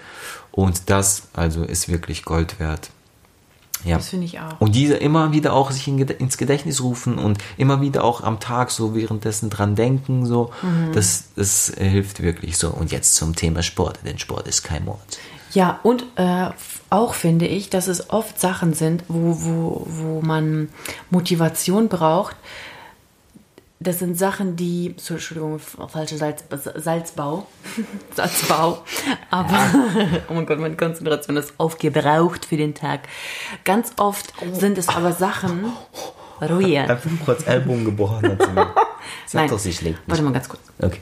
[0.52, 2.90] und das also ist wirklich Gold wert.
[3.86, 3.96] Ja.
[3.96, 4.60] Das finde ich auch.
[4.60, 8.72] Und diese immer wieder auch sich ins Gedächtnis rufen und immer wieder auch am Tag
[8.72, 10.92] so währenddessen dran denken, so, mhm.
[10.94, 12.70] das, das hilft wirklich so.
[12.72, 15.20] Und jetzt zum Thema Sport, denn Sport ist kein Mord.
[15.52, 16.50] Ja, und äh,
[16.90, 20.70] auch finde ich, dass es oft Sachen sind, wo, wo, wo man
[21.10, 22.36] Motivation braucht.
[23.82, 26.44] Das sind Sachen, die, so, Entschuldigung, falsche Salz,
[26.76, 27.48] Salzbau,
[28.16, 28.84] Salzbau,
[29.30, 30.20] aber, ja.
[30.30, 33.02] oh mein Gott, meine Konzentration ist aufgebraucht für den Tag.
[33.64, 35.72] Ganz oft sind es aber Sachen,
[36.42, 36.80] Ruhe.
[36.82, 38.38] Einfach kurz Ellbogen gebrochen.
[38.38, 38.76] Sag
[39.34, 40.00] Nein, doch, sie schlägt.
[40.08, 40.62] Warte mal ganz kurz.
[40.82, 41.00] Okay.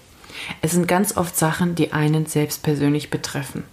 [0.62, 3.64] Es sind ganz oft Sachen, die einen selbst persönlich betreffen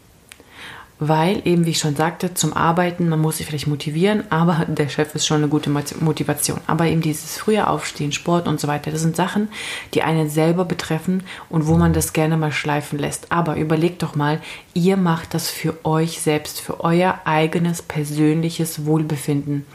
[1.09, 4.89] weil eben, wie ich schon sagte, zum Arbeiten, man muss sich vielleicht motivieren, aber der
[4.89, 6.61] Chef ist schon eine gute Motivation.
[6.67, 9.49] Aber eben dieses frühe Aufstehen, Sport und so weiter, das sind Sachen,
[9.95, 13.33] die einen selber betreffen und wo man das gerne mal schleifen lässt.
[13.33, 14.41] Aber überlegt doch mal,
[14.75, 19.67] ihr macht das für euch selbst, für euer eigenes persönliches Wohlbefinden.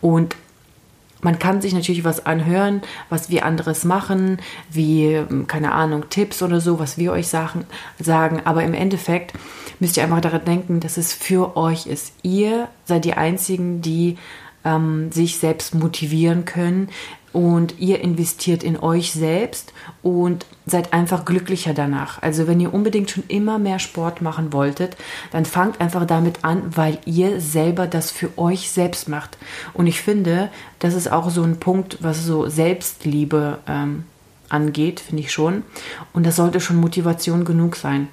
[0.00, 0.36] Und
[1.22, 4.38] man kann sich natürlich was anhören, was wir anderes machen,
[4.70, 7.64] wie, keine Ahnung, Tipps oder so, was wir euch sagen,
[7.98, 8.42] sagen.
[8.44, 9.32] aber im Endeffekt
[9.80, 12.12] müsst ihr einfach daran denken, dass es für euch ist.
[12.22, 14.18] Ihr seid die Einzigen, die
[14.64, 16.88] ähm, sich selbst motivieren können
[17.36, 22.22] und ihr investiert in euch selbst und seid einfach glücklicher danach.
[22.22, 24.96] Also wenn ihr unbedingt schon immer mehr Sport machen wolltet,
[25.32, 29.36] dann fangt einfach damit an, weil ihr selber das für euch selbst macht.
[29.74, 34.04] Und ich finde, das ist auch so ein Punkt, was so Selbstliebe ähm,
[34.48, 35.62] angeht, finde ich schon.
[36.14, 38.08] Und das sollte schon Motivation genug sein.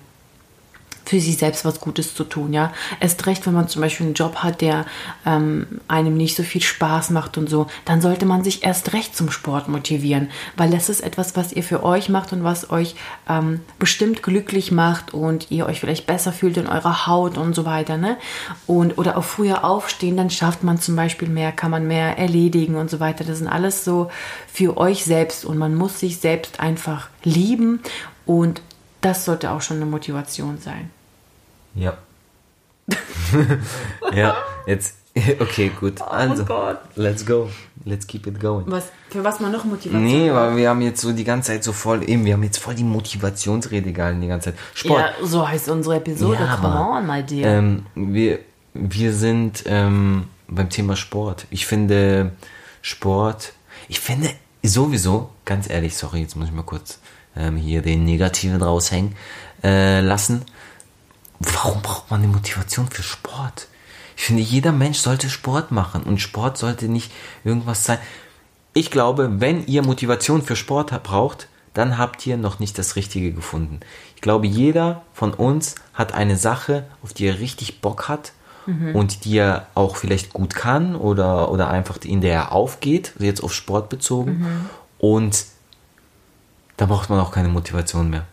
[1.05, 2.71] Für sich selbst was Gutes zu tun, ja.
[2.99, 4.85] Erst recht, wenn man zum Beispiel einen Job hat, der
[5.25, 9.15] ähm, einem nicht so viel Spaß macht und so, dann sollte man sich erst recht
[9.15, 12.95] zum Sport motivieren, weil das ist etwas, was ihr für euch macht und was euch
[13.29, 17.65] ähm, bestimmt glücklich macht und ihr euch vielleicht besser fühlt in eurer Haut und so
[17.65, 18.17] weiter, ne?
[18.67, 22.75] Und oder auch früher aufstehen, dann schafft man zum Beispiel mehr, kann man mehr erledigen
[22.75, 23.23] und so weiter.
[23.23, 24.09] Das sind alles so
[24.51, 27.81] für euch selbst und man muss sich selbst einfach lieben
[28.25, 28.61] und
[29.03, 30.89] das sollte auch schon eine Motivation sein.
[31.75, 31.97] Ja.
[34.13, 34.35] ja,
[34.65, 34.95] jetzt.
[35.39, 36.01] Okay, gut.
[36.01, 36.79] Oh Also, Gott.
[36.95, 37.47] let's go.
[37.85, 38.65] Let's keep it going.
[38.67, 40.35] Was, für was man noch Motivation Nee, braucht.
[40.41, 42.73] weil wir haben jetzt so die ganze Zeit so voll, eben, wir haben jetzt voll
[42.73, 44.59] die Motivationsrede gehalten die ganze Zeit.
[44.73, 44.99] Sport.
[45.19, 46.39] Ja, so heißt unsere Episode.
[46.43, 47.47] Ja, Come aber, on, my dear.
[47.59, 48.39] Ähm, wir,
[48.73, 51.45] wir sind ähm, beim Thema Sport.
[51.51, 52.31] Ich finde
[52.81, 53.53] Sport,
[53.87, 54.31] ich finde
[54.63, 56.97] sowieso, ganz ehrlich, sorry, jetzt muss ich mal kurz
[57.35, 59.15] ähm, hier den Negativen raushängen
[59.63, 60.43] äh, lassen.
[61.39, 63.67] Warum braucht man eine Motivation für Sport?
[64.15, 67.11] Ich finde, jeder Mensch sollte Sport machen und Sport sollte nicht
[67.43, 67.97] irgendwas sein.
[68.73, 73.33] Ich glaube, wenn ihr Motivation für Sport braucht, dann habt ihr noch nicht das Richtige
[73.33, 73.79] gefunden.
[74.15, 78.33] Ich glaube, jeder von uns hat eine Sache, auf die er richtig Bock hat
[78.93, 83.25] und die er auch vielleicht gut kann oder, oder einfach in der er aufgeht, also
[83.25, 84.69] jetzt auf Sport bezogen.
[84.99, 85.45] Und
[86.77, 88.25] da braucht man auch keine Motivation mehr.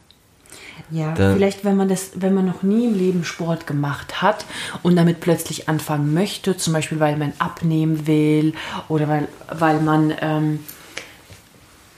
[0.90, 4.44] Ja, Da- vielleicht wenn man das, wenn man noch nie im Leben Sport gemacht hat
[4.83, 8.55] und damit plötzlich anfangen möchte, zum Beispiel weil man abnehmen will
[8.88, 10.61] oder weil, weil man ähm,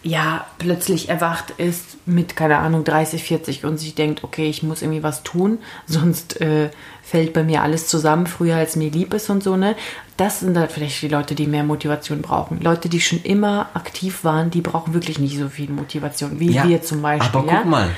[0.02, 4.83] ja plötzlich erwacht ist mit, keine Ahnung, 30, 40 und sich denkt, okay, ich muss
[4.83, 6.70] irgendwie was tun, sonst äh,
[7.02, 9.76] fällt bei mir alles zusammen, früher als mir lieb ist und so, ne?
[10.22, 12.61] Das sind halt vielleicht die Leute, die mehr Motivation brauchen.
[12.61, 16.68] Leute, die schon immer aktiv waren, die brauchen wirklich nicht so viel Motivation, wie Ja,
[16.68, 17.28] wir zum Beispiel.
[17.30, 17.64] aber guck ja?
[17.64, 17.90] mal.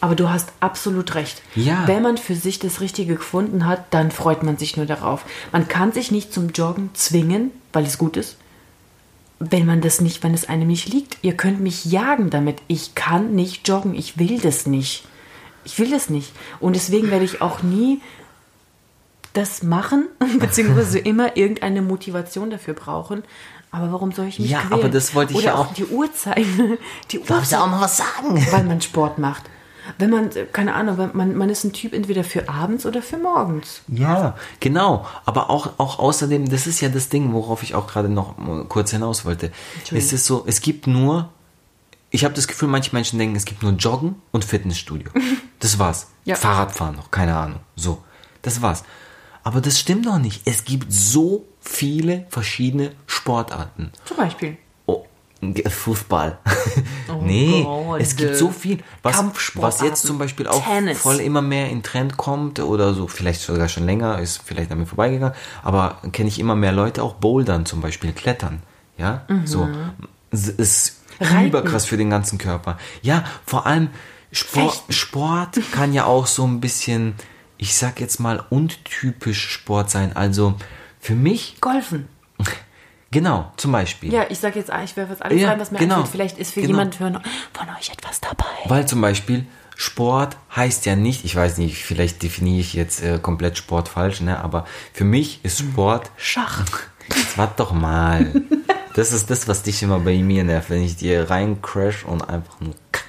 [0.00, 1.42] Aber du hast absolut recht.
[1.54, 1.82] Ja.
[1.86, 5.26] Wenn man für sich das Richtige gefunden hat, dann freut man sich nur darauf.
[5.52, 8.38] Man kann sich nicht zum Joggen zwingen, weil es gut ist.
[9.38, 11.18] Wenn man das nicht, wenn es einem nicht liegt.
[11.20, 12.62] Ihr könnt mich jagen damit.
[12.68, 13.94] Ich kann nicht joggen.
[13.94, 15.04] Ich will das nicht.
[15.64, 16.32] Ich will das nicht.
[16.60, 18.00] Und deswegen werde ich auch nie
[19.32, 20.08] das machen,
[20.40, 23.22] beziehungsweise immer irgendeine Motivation dafür brauchen.
[23.70, 24.72] Aber warum soll ich mich Ja, quälen?
[24.72, 26.38] aber das wollte ich Oder ja auch die Uhrzeit.
[27.10, 28.46] Die Darfst du auch mal was sagen?
[28.50, 29.44] weil man Sport macht.
[29.98, 33.18] Wenn man, äh, keine Ahnung, man, man ist ein Typ entweder für abends oder für
[33.18, 33.82] morgens.
[33.88, 35.06] Ja, genau.
[35.26, 38.34] Aber auch, auch außerdem, das ist ja das Ding, worauf ich auch gerade noch
[38.68, 39.50] kurz hinaus wollte.
[39.92, 41.28] Es ist so, es gibt nur,
[42.10, 45.10] ich habe das Gefühl, manche Menschen denken, es gibt nur Joggen und Fitnessstudio.
[45.58, 46.08] Das war's.
[46.24, 46.36] Ja.
[46.36, 47.60] Fahrradfahren noch, keine Ahnung.
[47.76, 48.02] So,
[48.42, 48.82] das war's.
[49.44, 50.42] Aber das stimmt doch nicht.
[50.44, 53.92] Es gibt so viele verschiedene Sportarten.
[54.04, 54.56] Zum Beispiel.
[54.86, 55.04] Oh,
[55.68, 56.38] Fußball.
[57.22, 58.00] nee, Gott.
[58.00, 59.22] es gibt so viel, was,
[59.54, 60.98] was jetzt zum Beispiel auch Tennis.
[60.98, 64.78] voll immer mehr in Trend kommt oder so, vielleicht sogar schon länger, ist vielleicht an
[64.78, 68.62] mir vorbeigegangen, aber kenne ich immer mehr Leute, auch Bouldern zum Beispiel, Klettern,
[68.96, 69.68] ja, so,
[70.30, 71.26] es ist Mhm.
[71.26, 71.46] Reiten.
[71.48, 72.78] überkrass für den ganzen Körper.
[73.02, 73.88] Ja, vor allem
[74.30, 74.92] Sport, Fechten.
[74.92, 77.14] Sport kann ja auch so ein bisschen,
[77.58, 80.54] ich sag jetzt mal, untypisch Sport sein, also
[81.00, 82.08] für mich, Golfen.
[83.10, 84.12] genau, zum Beispiel.
[84.12, 85.96] Ja, ich sag jetzt, ich werfe jetzt alles Ja, rein, was mir genau.
[85.96, 86.12] einfällt.
[86.12, 86.72] Vielleicht ist für Genau.
[86.72, 87.14] jemand von,
[87.52, 88.44] von euch etwas dabei.
[88.66, 93.18] Weil zum Beispiel Sport heißt ja nicht, ich weiß nicht, vielleicht definiere ich jetzt äh,
[93.20, 94.42] komplett Sport falsch, ne?
[94.42, 96.64] aber für mich ist Sport, Schach.
[97.16, 98.32] jetzt warte doch mal.
[98.94, 102.28] Das ist das, was dich immer bei mir nervt, wenn ich dir rein crash und
[102.28, 103.04] einfach nur kack.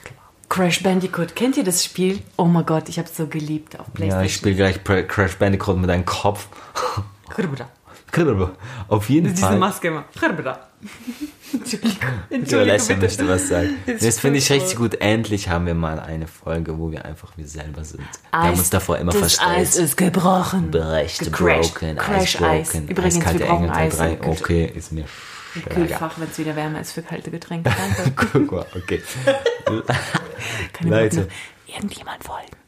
[0.50, 1.36] Crash Bandicoot.
[1.36, 2.20] Kennt ihr das Spiel?
[2.38, 4.26] Oh mein Gott, ich habe es so geliebt auf Ja, Playstation.
[4.26, 6.48] ich spiele gleich Crash Bandicoot mit deinem Kopf.
[8.12, 8.52] Kribra.
[8.88, 9.60] Auf jeden Diese Fall.
[9.60, 10.06] Maske immer.
[10.20, 10.60] Kribra.
[11.54, 12.10] Entschuldigung.
[12.32, 13.02] Entschuldigung, bitte.
[13.02, 13.76] möchte was sagen.
[13.86, 14.96] Ist Das finde ich richtig gut.
[14.96, 18.00] Endlich haben wir mal eine Folge, wo wir einfach wir selber sind.
[18.32, 19.50] Wir haben Eis- uns davor immer das verstellt.
[19.58, 20.72] Eis ist gebrochen.
[20.72, 21.32] Gecrashed.
[21.32, 22.70] broken, Crash Ice Eis.
[22.72, 24.10] broken, Übrigens, eiskalte wir brauchen Eis 3.
[24.14, 24.42] im Kühlschrank.
[24.42, 25.06] Okay, ist mir
[25.62, 25.88] scheißegal.
[25.88, 27.72] Kühlfach, wenn es wieder wärmer ist für kalte Getränke.
[27.95, 28.30] Danke.
[28.32, 29.02] Guck mal, okay.
[30.74, 31.28] Kann ich Leute.
[31.67, 32.59] irgendjemand folgen?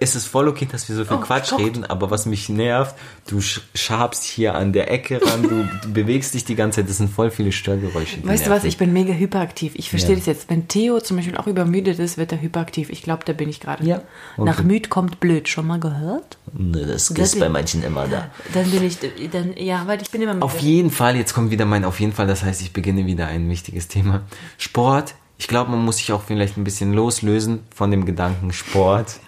[0.00, 1.60] Es ist voll okay, dass wir so viel Oh, Quatsch Gott.
[1.60, 2.96] reden, aber was mich nervt,
[3.28, 6.90] du sch- schabst hier an der Ecke ran, du, du bewegst dich die ganze Zeit,
[6.90, 8.18] das sind voll viele Störgeräusche.
[8.26, 9.74] Weißt du was, ich bin mega hyperaktiv.
[9.76, 10.16] Ich verstehe Ja.
[10.16, 10.50] das jetzt.
[10.50, 12.90] Wenn Theo zum Beispiel auch übermüdet ist, wird er hyperaktiv.
[12.90, 13.84] Ich glaube, da bin ich gerade.
[13.84, 14.02] Ja,
[14.36, 14.44] okay.
[14.50, 15.48] Nach müd kommt blöd.
[15.48, 16.36] Schon mal gehört?
[16.52, 18.28] Ne, das Das ist bei manchen immer da.
[18.52, 18.98] Dann bin ich,
[19.30, 20.44] dann, ja, weil ich bin immer müde.
[20.46, 23.28] Auf jeden Fall, jetzt kommt wieder mein auf jeden Fall, das heißt, ich beginne wieder
[23.28, 24.22] ein wichtiges Thema.
[24.58, 29.20] Sport, ich glaube, man muss sich auch vielleicht ein bisschen loslösen von dem Gedanken Sport.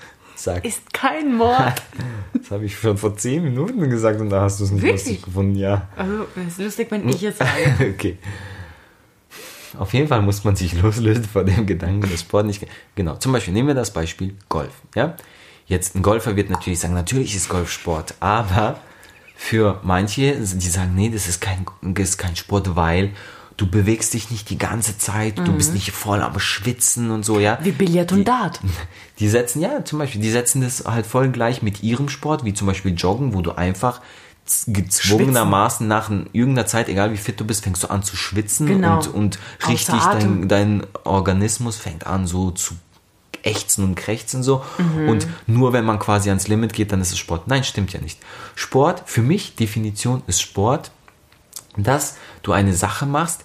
[0.43, 1.81] Sag, Ist kein Mord.
[2.35, 5.05] das habe ich schon vor zehn Minuten gesagt und da hast du es nicht Wirklich?
[5.05, 5.87] lustig gefunden, ja.
[5.97, 7.51] Also, es ist lustig, wenn ich jetzt sage.
[7.95, 8.19] okay.
[9.79, 12.67] Auf jeden Fall muss man sich loslösen von dem Gedanken, dass Sport nicht.
[12.97, 14.73] Genau, zum Beispiel nehmen wir das Beispiel Golf.
[14.97, 15.17] Ja,
[15.67, 18.81] Jetzt ein Golfer wird natürlich sagen, natürlich ist Golf Sport, aber
[19.37, 23.11] für manche, die sagen, nee, das ist kein, das ist kein Sport, weil
[23.63, 27.39] du bewegst dich nicht die ganze Zeit, du bist nicht voll am Schwitzen und so,
[27.39, 27.59] ja.
[27.63, 28.61] Wie Billard und Dart.
[29.21, 32.55] Die setzen, ja, zum Beispiel, die setzen das halt voll gleich mit ihrem Sport, wie
[32.55, 34.01] zum Beispiel Joggen, wo du einfach
[34.67, 38.97] gezwungenermaßen nach irgendeiner Zeit, egal wie fit du bist, fängst du an zu schwitzen Genau.
[38.97, 42.75] und, und richtig dein, dein Organismus fängt an so zu
[43.45, 44.65] ächzen und krächzen so.
[44.79, 45.09] Mhm.
[45.09, 47.47] Und nur wenn man quasi ans Limit geht, dann ist es Sport.
[47.47, 48.19] Nein, stimmt ja nicht.
[48.57, 50.91] Sport, für mich, Definition ist Sport,
[51.77, 53.45] dass du eine Sache machst,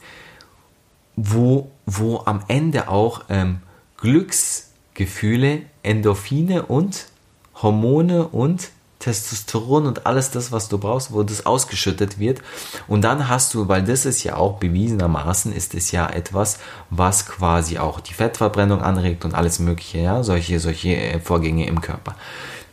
[1.16, 3.62] wo, wo am Ende auch ähm,
[3.98, 7.08] Glücksgefühle, Endorphine und
[7.56, 12.42] Hormone und Testosteron und alles das, was du brauchst, wo das ausgeschüttet wird.
[12.88, 16.60] Und dann hast du, weil das ist ja auch bewiesenermaßen, ist es ja etwas,
[16.90, 21.82] was quasi auch die Fettverbrennung anregt und alles Mögliche, ja, solche, solche äh, Vorgänge im
[21.82, 22.16] Körper.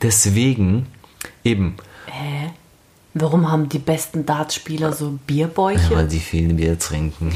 [0.01, 0.87] Deswegen
[1.45, 2.51] eben, Hä?
[3.16, 5.94] Warum haben die besten Dartspieler so Bierbäuche?
[5.94, 7.33] weil sie viel Bier trinken.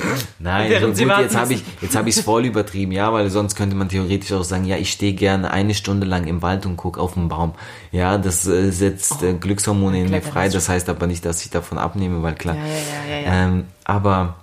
[0.38, 3.10] Nein, Während so sie gut, jetzt habe ich jetzt habe ich es voll übertrieben, ja,
[3.14, 6.42] weil sonst könnte man theoretisch auch sagen, ja, ich stehe gerne eine Stunde lang im
[6.42, 7.54] Wald und gucke auf den Baum.
[7.92, 10.44] Ja, das äh, setzt äh, Glückshormone in mir frei.
[10.46, 12.54] das Das heißt aber nicht, dass ich davon abnehme, weil klar.
[12.54, 13.44] Ja, ja, ja, ja, ja.
[13.46, 14.36] Ähm, aber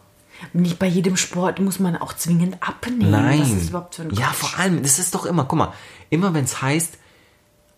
[0.53, 3.11] Nicht bei jedem Sport muss man auch zwingend abnehmen.
[3.11, 3.41] nein.
[3.41, 4.35] Was ist überhaupt für ein ja, Quatsch?
[4.37, 5.73] vor allem, das ist doch immer, guck mal,
[6.09, 6.97] immer wenn es heißt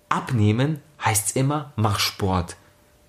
[0.07, 2.55] abnehmen, heißt es immer, mach Sport.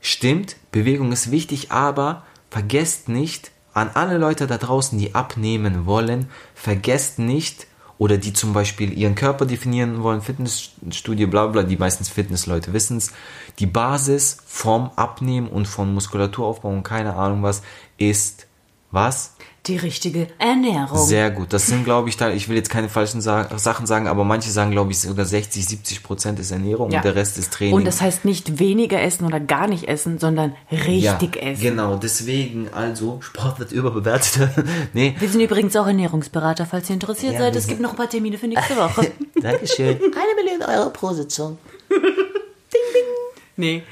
[0.04, 6.28] Stimmt, Bewegung ist wichtig, aber vergesst nicht, an alle Leute da draußen, die abnehmen wollen,
[6.54, 12.08] vergesst nicht, oder die zum Beispiel ihren Körper definieren wollen, Fitnessstudio, bla bla, die meistens
[12.08, 13.12] Fitnessleute wissen es,
[13.60, 17.62] die Basis vom Abnehmen und von Muskulaturaufbau und keine Ahnung was,
[17.98, 18.48] ist
[18.90, 19.36] was?
[19.66, 20.98] Die richtige Ernährung.
[20.98, 21.52] Sehr gut.
[21.52, 24.50] Das sind, glaube ich, da, ich will jetzt keine falschen Sa Sachen sagen, aber manche
[24.50, 26.98] sagen, glaube ich, sogar 60, 70 Prozent ist Ernährung Ja.
[26.98, 27.74] und der Rest ist Training.
[27.74, 31.62] Und das heißt nicht weniger essen oder gar nicht essen, sondern richtig ja, essen.
[31.62, 34.48] Genau, deswegen, also, Sport wird überbewertet.
[34.94, 37.54] nee, Wir sind übrigens auch Ernährungsberater, falls ihr interessiert Ja, seid.
[37.54, 39.12] Es gibt noch ein paar Termine für nächste Woche.
[39.40, 39.96] Dankeschön.
[39.96, 41.58] Eine Million Euro pro Sitzung.
[43.56, 43.84] nee.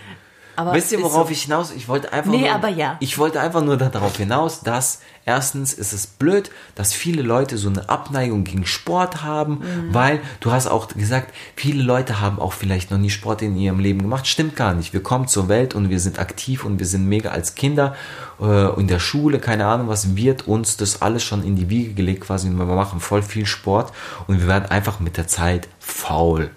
[0.60, 1.32] Aber Wisst ihr, worauf so.
[1.32, 1.72] ich hinaus?
[1.72, 2.96] Ich wollte einfach Nee, nur, aber ja.
[3.00, 7.68] Ich wollte einfach nur darauf hinaus, dass erstens ist es blöd, dass viele Leute so
[7.68, 9.94] eine Abneigung gegen Sport haben, Mhm.
[9.94, 13.78] weil du hast auch gesagt, viele Leute haben auch vielleicht noch nie Sport in ihrem
[13.80, 14.26] Leben gemacht.
[14.26, 14.92] Stimmt gar nicht.
[14.92, 17.94] Wir kommen zur Welt und wir sind aktiv und wir sind mega als Kinder
[18.40, 21.94] äh, in der Schule, keine Ahnung was, wird uns das alles schon in die Wiege
[21.94, 22.48] gelegt quasi.
[22.50, 23.92] Wir machen voll viel Sport
[24.26, 26.50] und wir werden einfach mit der Zeit faul.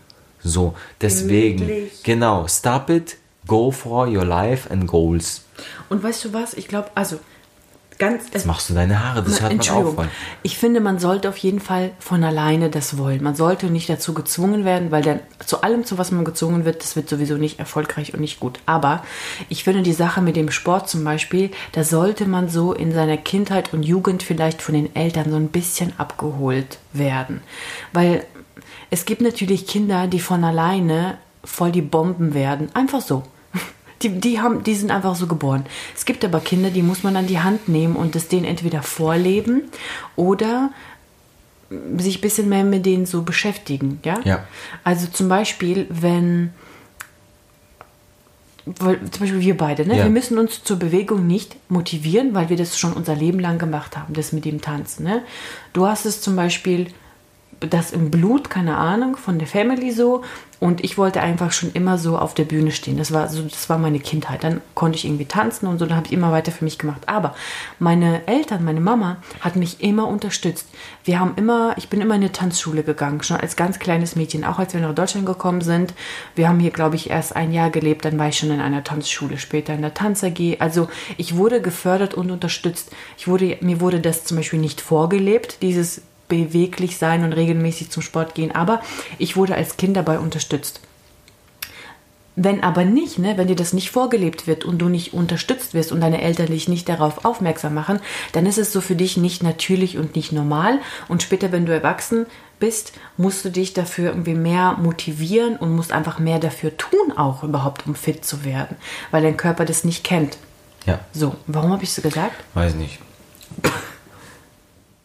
[0.46, 2.04] So, deswegen, Gemütlich.
[2.04, 3.16] genau, stop it,
[3.48, 5.44] go for your life and goals.
[5.90, 6.54] Und weißt du was?
[6.54, 7.20] Ich glaube, also
[7.98, 8.26] ganz.
[8.34, 10.00] Jetzt machst du deine Haare, das hört man Entschuldigung.
[10.00, 10.08] auf.
[10.42, 13.24] Ich finde, man sollte auf jeden Fall von alleine das wollen.
[13.24, 16.84] Man sollte nicht dazu gezwungen werden, weil dann zu allem, zu was man gezwungen wird,
[16.84, 18.60] das wird sowieso nicht erfolgreich und nicht gut.
[18.66, 19.04] Aber
[19.50, 23.18] ich finde die Sache mit dem Sport zum Beispiel, da sollte man so in seiner
[23.18, 27.42] Kindheit und Jugend vielleicht von den Eltern so ein bisschen abgeholt werden.
[27.92, 28.26] Weil
[28.90, 32.70] es gibt natürlich Kinder, die von alleine voll die Bomben werden.
[32.74, 33.24] Einfach so.
[34.04, 35.66] Die, die, haben, die sind einfach so geboren.
[35.96, 38.82] Es gibt aber Kinder, die muss man an die Hand nehmen und das denen entweder
[38.84, 39.64] vorleben
[40.16, 40.72] oder
[41.98, 44.00] sich ein bisschen mehr mit denen so beschäftigen.
[44.04, 44.20] Ja?
[44.24, 44.44] Ja.
[44.84, 46.54] Also zum Beispiel, wenn
[48.66, 49.98] weil- zum Beispiel wir beide, ne?
[49.98, 50.04] Ja.
[50.04, 53.98] wir müssen uns zur Bewegung nicht motivieren, weil wir das schon unser Leben lang gemacht
[53.98, 55.04] haben, das mit dem Tanzen.
[55.04, 55.22] Ne?
[55.74, 56.88] Du hast es zum Beispiel
[57.70, 60.24] das im Blut, keine Ahnung, von der Family so.
[60.60, 62.98] Und ich wollte einfach schon immer so auf der Bühne stehen.
[62.98, 64.46] Das war so, das war meine Kindheit.
[64.46, 67.02] Dann konnte ich irgendwie tanzen und so, dann habe ich immer weiter für mich gemacht.
[67.06, 67.36] Aber
[67.80, 70.68] meine Eltern, meine Mama hat mich immer unterstützt.
[71.04, 74.46] Wir haben immer, ich bin immer in eine Tanzschule gegangen, schon als ganz kleines Mädchen,
[74.46, 75.94] auch als wir nach Deutschland gekommen sind.
[76.34, 78.86] Wir haben hier, glaube ich, erst ein Jahr gelebt, dann war ich schon in einer
[78.86, 80.58] Tanzschule, später in der Tanz AG.
[80.60, 82.90] Also ich wurde gefördert und unterstützt.
[83.18, 88.02] Ich wurde, mir wurde das zum Beispiel nicht vorgelebt, dieses beweglich sein und regelmäßig zum
[88.02, 88.82] Sport gehen, aber
[89.20, 90.80] ich wurde als Kind dabei unterstützt.
[92.36, 95.92] Wenn aber nicht, ne, wenn dir das nicht vorgelebt wird und du nicht unterstützt wirst
[95.92, 98.00] und deine Eltern dich nicht darauf aufmerksam machen,
[98.32, 100.80] dann ist es so für dich nicht natürlich und nicht normal.
[101.08, 102.26] Und später, wenn du erwachsen
[102.60, 107.44] bist, musst du dich dafür irgendwie mehr motivieren und musst einfach mehr dafür tun, auch
[107.44, 108.78] überhaupt, um fit zu werden,
[109.12, 110.38] weil dein Körper das nicht kennt.
[110.88, 112.34] Ja, So, warum habe ich so gesagt?
[112.56, 112.98] weiß nicht.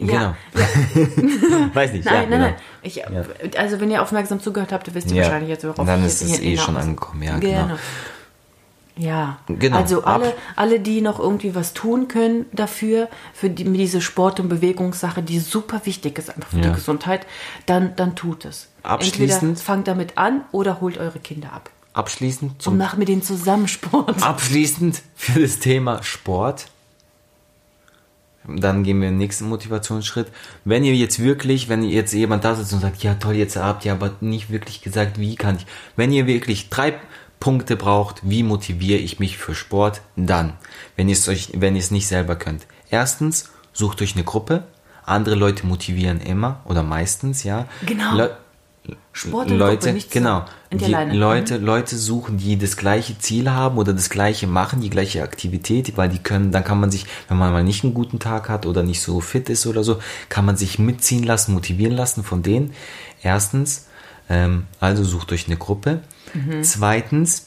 [0.01, 0.65] Ja, Genau.
[1.75, 2.05] weiß nicht.
[2.05, 2.45] Nein, ja, nein, genau.
[2.45, 2.55] nein.
[2.83, 5.23] Ich, Also wenn ihr aufmerksam zugehört habt, wisst ihr Ja.
[5.25, 7.77] wahrscheinlich jetzt, worauf Dann ich ist es eh schon angekommen, ja, genau.
[8.97, 13.63] Ja, Genau, also alle, ab- alle, die noch irgendwie was tun können dafür, für die,
[13.63, 16.63] diese Sport- und Bewegungssache, die super wichtig ist einfach für Ja.
[16.71, 17.25] die Gesundheit,
[17.67, 18.67] dann, dann tut es.
[18.83, 21.71] Abschließend- Entweder fangt damit an oder holt eure Kinder ab.
[21.93, 24.21] Abschließend Und zum macht mit denen zusammen Sport.
[24.23, 26.67] Abschließend für das Thema Sport.
[28.49, 30.29] Dann gehen wir in den nächsten Motivationsschritt.
[30.65, 33.85] Wenn ihr jetzt wirklich, wenn jetzt jemand da sitzt und sagt, ja toll, jetzt habt
[33.85, 35.67] ihr aber nicht wirklich gesagt, wie kann ich.
[35.97, 36.95] Wenn ihr wirklich drei
[37.41, 40.55] Punkte braucht, wie motiviere ich mich für Sport, dann,
[40.97, 42.67] wenn ihr es euch, wenn ihr es nicht selber könnt.
[42.91, 44.65] Erstens, sucht euch eine Gruppe.
[45.05, 47.67] Andere Leute motivieren immer oder meistens, ja.
[47.87, 48.15] Genau.
[48.15, 48.37] Le
[49.13, 50.45] Sport in Leute, genau.
[50.73, 51.13] Die alleine.
[51.13, 51.19] Mhm.
[51.19, 55.97] Leute, Leute suchen, die das gleiche Ziel haben oder das gleiche machen, die gleiche Aktivität,
[55.97, 58.65] weil die können, dann kann man sich, wenn man mal nicht einen guten Tag hat
[58.67, 59.99] oder nicht so fit ist oder so,
[60.29, 62.75] kann man sich mitziehen lassen, motivieren lassen von denen.
[63.23, 63.87] Erstens,
[64.29, 66.01] ähm, also sucht euch eine Gruppe.
[66.35, 66.63] Mhm.
[66.63, 67.47] Zweitens,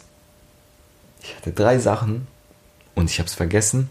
[1.24, 2.28] ich hatte drei Sachen
[2.96, 3.90] und ich habe es vergessen.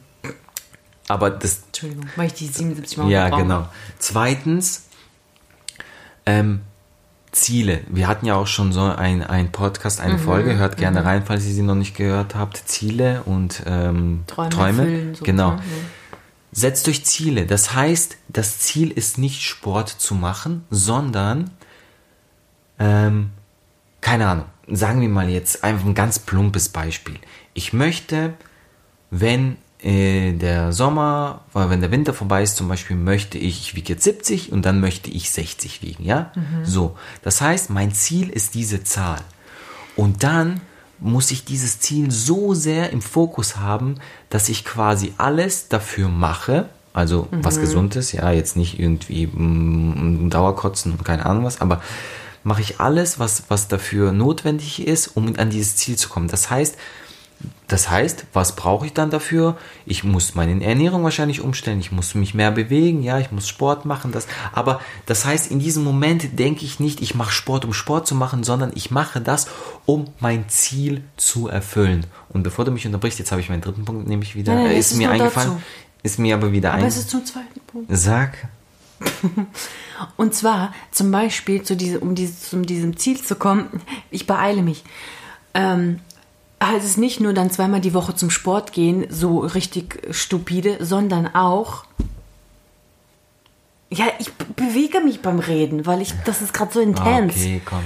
[1.08, 3.68] Aber das Entschuldigung, weil ich die 77 Mal ja, genau.
[3.98, 4.84] Zweitens,
[6.26, 6.60] ähm,
[7.32, 7.80] Ziele.
[7.88, 10.56] Wir hatten ja auch schon so ein, ein Podcast, Mhm, eine Folge.
[10.56, 12.56] Hört gerne rein, falls ihr sie noch nicht gehört habt.
[12.66, 14.82] Ziele und ähm, Träume Träume.
[14.82, 15.24] erfüllen, so.
[15.24, 15.52] Genau.
[15.52, 15.60] Mhm.
[16.52, 17.46] Setzt euch Ziele.
[17.46, 21.50] Das heißt, das Ziel ist nicht Sport zu machen, sondern,
[22.78, 23.30] ähm,
[24.00, 27.16] keine Ahnung, sagen wir mal jetzt einfach ein ganz plumpes Beispiel.
[27.54, 28.34] Ich möchte,
[29.10, 33.74] wenn äh, der Sommer, weil wenn der Winter vorbei ist, zum Beispiel möchte ich, ich
[33.74, 36.32] wiege jetzt 70 und dann möchte ich 60 wiegen, ja?
[36.64, 36.96] So.
[37.22, 39.20] Das heißt, mein Ziel ist diese Zahl.
[39.96, 40.60] Und dann
[40.98, 43.96] muss ich dieses Ziel so sehr im Fokus haben,
[44.28, 50.92] dass ich quasi alles dafür mache, also was Gesundes, ja, jetzt nicht irgendwie mm, Dauerkotzen
[50.92, 51.80] und keine Ahnung was, aber
[52.42, 56.28] mache ich alles, was, was dafür notwendig ist, um an dieses Ziel zu kommen.
[56.28, 56.76] Das heißt,
[57.68, 59.56] das heißt, was brauche ich dann dafür?
[59.86, 63.84] Ich muss meine Ernährung wahrscheinlich umstellen, ich muss mich mehr bewegen, ja, ich muss Sport
[63.84, 64.26] machen, das.
[64.52, 68.14] Aber das heißt, in diesem Moment denke ich nicht, ich mache Sport, um Sport zu
[68.14, 69.46] machen, sondern ich mache das,
[69.86, 72.06] um mein Ziel zu erfüllen.
[72.28, 74.78] Und bevor du mich unterbrichst, jetzt habe ich meinen dritten Punkt nämlich wieder, Nein, äh,
[74.78, 75.62] ist mir eingefallen, dazu.
[76.02, 76.88] ist mir aber wieder Aber ein.
[76.88, 77.86] es ist zum zweiten Punkt.
[77.88, 78.48] Sag.
[80.16, 83.68] Und zwar zum Beispiel, zu diese, um dieses, um diesem Ziel zu kommen,
[84.10, 84.82] ich beeile mich.
[85.54, 86.00] Ähm,
[86.76, 91.34] es ist nicht nur dann zweimal die Woche zum Sport gehen, so richtig stupide, sondern
[91.34, 91.84] auch.
[93.88, 97.34] Ja, ich bewege mich beim Reden, weil ich, das ist gerade so intens.
[97.34, 97.82] Okay, komm.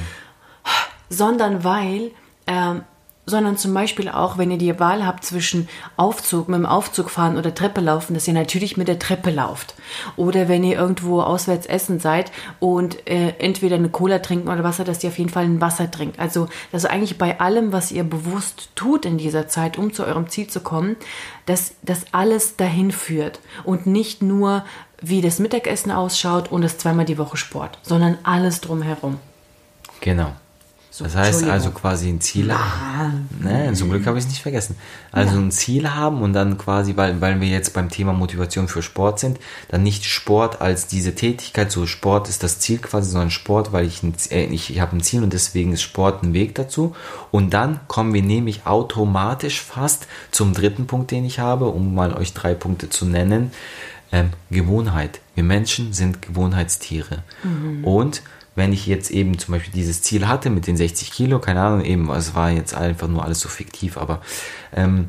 [1.08, 2.10] sondern weil,
[2.46, 2.82] ähm,
[3.26, 7.38] sondern zum Beispiel auch, wenn ihr die Wahl habt zwischen Aufzug, mit dem Aufzug fahren
[7.38, 9.74] oder Treppe laufen, dass ihr natürlich mit der Treppe lauft.
[10.16, 14.84] Oder wenn ihr irgendwo auswärts essen seid und äh, entweder eine Cola trinken oder Wasser,
[14.84, 16.18] dass ihr auf jeden Fall ein Wasser trinkt.
[16.18, 20.28] Also, dass eigentlich bei allem, was ihr bewusst tut in dieser Zeit, um zu eurem
[20.28, 20.96] Ziel zu kommen,
[21.46, 24.64] dass das alles dahin führt und nicht nur
[25.00, 29.18] wie das Mittagessen ausschaut und das zweimal die Woche Sport, sondern alles drumherum.
[30.00, 30.32] Genau.
[30.94, 33.28] So, Das heißt also quasi ein Ziel haben.
[33.40, 34.76] Ne, zum Glück habe ich es nicht vergessen.
[35.10, 38.80] Also ein Ziel haben und dann quasi, weil, weil wir jetzt beim Thema Motivation für
[38.80, 43.32] Sport sind, dann nicht Sport als diese Tätigkeit, so Sport ist das Ziel quasi, sondern
[43.32, 46.32] Sport, weil ich, ein, äh, ich, ich habe ein Ziel und deswegen ist Sport ein
[46.32, 46.94] Weg dazu.
[47.32, 52.14] Und dann kommen wir nämlich automatisch fast zum dritten Punkt, den ich habe, um mal
[52.14, 53.50] euch drei Punkte zu nennen.
[54.12, 55.18] Ähm, Gewohnheit.
[55.34, 57.24] Wir Menschen sind Gewohnheitstiere.
[57.82, 58.22] Und
[58.54, 61.84] wenn ich jetzt eben zum Beispiel dieses Ziel hatte mit den 60 Kilo, keine Ahnung,
[61.84, 64.20] eben, es war jetzt einfach nur alles so fiktiv, aber
[64.72, 65.08] ähm,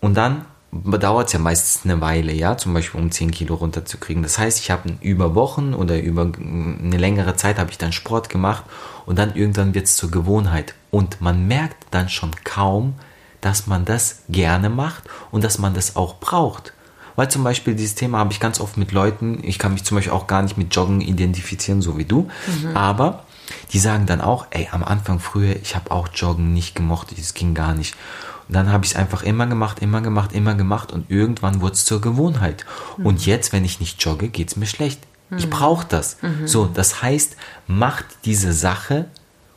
[0.00, 4.22] und dann dauert es ja meistens eine Weile, ja, zum Beispiel um 10 Kilo runterzukriegen.
[4.22, 8.28] Das heißt, ich habe über Wochen oder über eine längere Zeit habe ich dann Sport
[8.28, 8.64] gemacht
[9.04, 10.74] und dann irgendwann wird es zur Gewohnheit.
[10.90, 12.94] Und man merkt dann schon kaum,
[13.40, 16.72] dass man das gerne macht und dass man das auch braucht.
[17.16, 19.96] Weil zum Beispiel dieses Thema habe ich ganz oft mit Leuten, ich kann mich zum
[19.96, 22.28] Beispiel auch gar nicht mit Joggen identifizieren, so wie du,
[22.74, 23.24] aber
[23.72, 27.34] die sagen dann auch, ey, am Anfang früher, ich habe auch Joggen nicht gemocht, das
[27.34, 27.94] ging gar nicht.
[28.48, 31.74] Und dann habe ich es einfach immer gemacht, immer gemacht, immer gemacht und irgendwann wurde
[31.74, 32.64] es zur Gewohnheit.
[32.98, 35.00] Und jetzt, wenn ich nicht jogge, geht es mir schlecht.
[35.36, 36.16] Ich brauche das.
[36.44, 37.36] So, das heißt,
[37.68, 39.06] macht diese Sache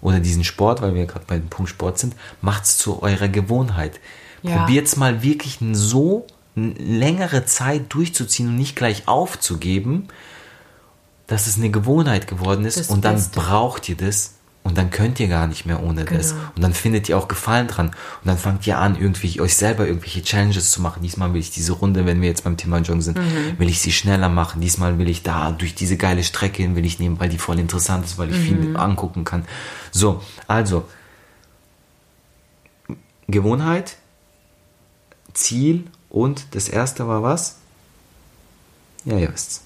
[0.01, 3.29] oder diesen Sport, weil wir gerade bei dem Punkt Sport sind, macht es zu eurer
[3.29, 3.99] Gewohnheit.
[4.43, 4.57] Ja.
[4.57, 10.07] Probiert es mal wirklich so längere Zeit durchzuziehen und nicht gleich aufzugeben,
[11.27, 13.39] dass es eine Gewohnheit geworden ist Das und dann Beste.
[13.39, 16.29] braucht ihr das und dann könnt ihr gar nicht mehr ohne das.
[16.31, 16.41] Genau.
[16.55, 17.87] Und dann findet ihr auch Gefallen dran.
[17.87, 21.01] Und dann fangt ihr an, irgendwie euch selber irgendwelche Challenges zu machen.
[21.03, 23.57] Diesmal will ich diese Runde, wenn wir jetzt beim Thema Joggen sind, Mhm.
[23.59, 24.61] will ich sie schneller machen.
[24.61, 28.05] Diesmal will ich da durch diese geile Strecke will ich nehmen, weil die voll interessant
[28.05, 28.43] ist, weil ich Mhm.
[28.43, 29.43] viel angucken kann.
[29.91, 30.85] So, also
[33.27, 33.97] Gewohnheit,
[35.33, 37.57] Ziel und das erste war was?
[39.03, 39.61] Ja, ihr wisst's.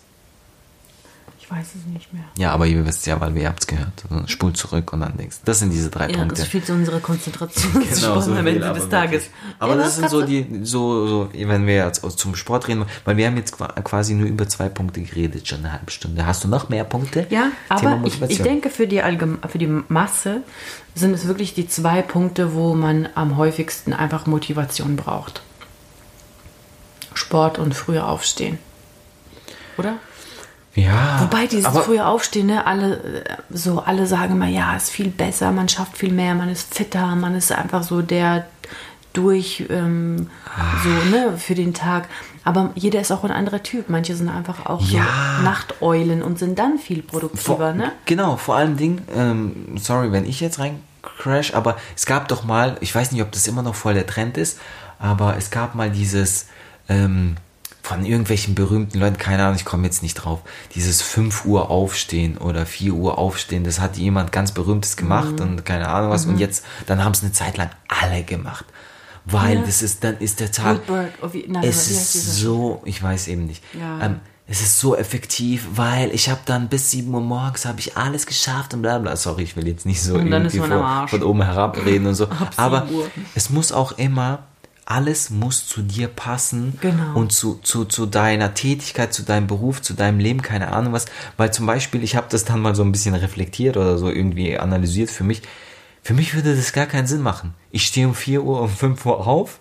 [1.40, 2.24] Ich weiß es nicht mehr.
[2.38, 4.04] Ja, aber ihr wisst ja, weil wir habt es gehört.
[4.10, 5.38] Also Spul zurück und dann denkst.
[5.46, 6.42] Das sind diese drei Ja, Punkte.
[6.42, 9.30] das fehlt zu unserer Konzentration Genau, so am Ende des Tages.
[9.60, 13.16] Aber Ja, das sind so die, so, so, wenn wir jetzt zum Sport reden, weil
[13.16, 16.26] wir haben jetzt qua- quasi nur über zwei Punkte geredet, schon eine halbe Stunde.
[16.26, 17.28] Hast du noch mehr Punkte?
[17.30, 20.42] Ja, Thema aber ich, ich denke, für die, Allgeme für die Masse
[20.96, 25.44] sind es wirklich die zwei Punkte, wo man am häufigsten einfach Motivation braucht.
[27.18, 28.58] Sport und früher aufstehen.
[29.78, 29.96] Oder?
[30.78, 31.20] ja.
[31.22, 35.52] Wobei dieses aber, frühe Aufstehen, ne, alle so alle sagen immer, ja, ist viel besser,
[35.52, 38.46] man schafft viel mehr, man ist fitter, man ist einfach so der
[39.14, 40.30] durch ähm,
[40.84, 42.08] so ne für den Tag.
[42.44, 43.90] Aber jeder ist auch ein anderer Typ.
[43.90, 45.04] Manche sind einfach auch Ja.
[45.38, 47.92] so Nachteulen und sind dann viel produktiver, vor, ne?
[48.06, 52.44] Genau, vor allen Dingen, ähm, sorry, wenn ich jetzt rein crash, aber es gab doch
[52.44, 54.60] mal, ich weiß nicht, ob das immer noch voll der Trend ist,
[55.00, 56.48] aber es gab mal dieses
[56.90, 57.36] ähm,
[57.84, 60.40] von irgendwelchen berühmten Leuten, keine Ahnung, ich komme jetzt nicht drauf,
[60.76, 65.64] dieses 5 Uhr aufstehen oder 4 Uhr aufstehen, das hat jemand ganz berühmtes gemacht und
[65.64, 68.66] keine Ahnung was und jetzt, dann haben es eine Zeit lang alle gemacht.
[69.30, 69.62] Weil Ja.
[69.64, 70.86] das ist, dann ist der Tag.
[70.88, 73.62] Goldberg, oh, wie- nein, es ist so, ich weiß eben nicht.
[73.78, 74.06] Ja.
[74.06, 74.20] Ähm,
[74.50, 78.26] es ist so effektiv, weil ich habe dann bis 7 Uhr morgens habe ich alles
[78.26, 79.18] geschafft und bla bla.
[79.18, 82.28] Sorry, ich will jetzt nicht so irgendwie am von, oben herab reden und so.
[82.56, 83.12] Aber 7 Uhr.
[83.36, 84.40] es muss auch immer,
[84.90, 87.14] alles muss zu dir passen Genau.
[87.20, 91.08] und zu, zu, zu deiner Tätigkeit, zu deinem Beruf, zu deinem Leben, keine Ahnung was.
[91.36, 94.58] Weil zum Beispiel, ich habe das dann mal so ein bisschen reflektiert oder so irgendwie
[94.58, 95.42] analysiert für mich.
[96.04, 97.54] Für mich würde das gar keinen Sinn machen.
[97.70, 99.60] Ich stehe um 4 Uhr, um 5 Uhr auf,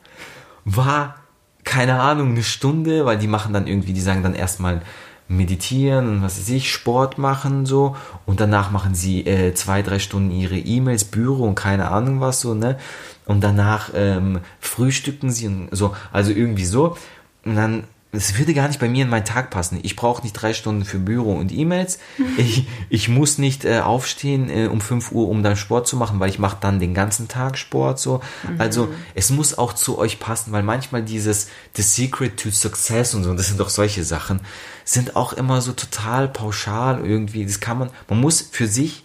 [0.65, 1.17] war,
[1.65, 4.81] keine Ahnung, eine Stunde, weil die machen dann irgendwie, die sagen dann erstmal
[5.29, 7.97] meditieren und was weiß ich, Sport machen so
[8.27, 12.41] und danach machen sie äh, zwei, drei Stunden ihre E-Mails, Büro und keine Ahnung was
[12.41, 12.79] so, ne?
[13.27, 16.97] Und danach ähm, frühstücken sie und so, also irgendwie so.
[17.45, 19.81] Und dann, es würde gar nicht bei mir in meinen Tag passen.
[19.83, 21.99] Ich brauche nicht drei Stunden für Büro und E-Mails.
[22.39, 26.21] Ich, ich muss nicht äh, aufstehen äh, um 5 Uhr, um dann Sport zu machen,
[26.21, 28.21] weil ich mache dann den ganzen Tag Sport so.
[28.59, 33.25] Also es muss auch zu euch passen, weil manchmal dieses The Secret to Success und
[33.25, 34.41] so, und das sind doch solche Sachen,
[34.85, 37.45] sind auch immer so total pauschal irgendwie.
[37.45, 39.03] Das kann man, man muss für sich,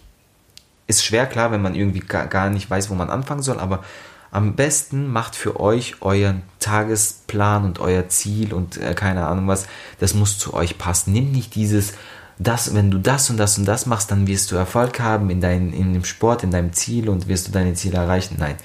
[0.86, 3.82] ist schwer klar, wenn man irgendwie gar, gar nicht weiß, wo man anfangen soll, aber
[4.32, 9.66] am besten macht für euch euren Tagesplan und euer Ziel und äh, keine Ahnung was,
[10.00, 11.12] das muss zu euch passen.
[11.12, 11.92] Nimm nicht dieses,
[12.42, 15.40] das, wenn du das und das und das machst, dann wirst du Erfolg haben in,
[15.40, 18.36] dein, in dem Sport, in deinem Ziel und wirst du deine Ziele erreichen.
[18.38, 18.56] Nein.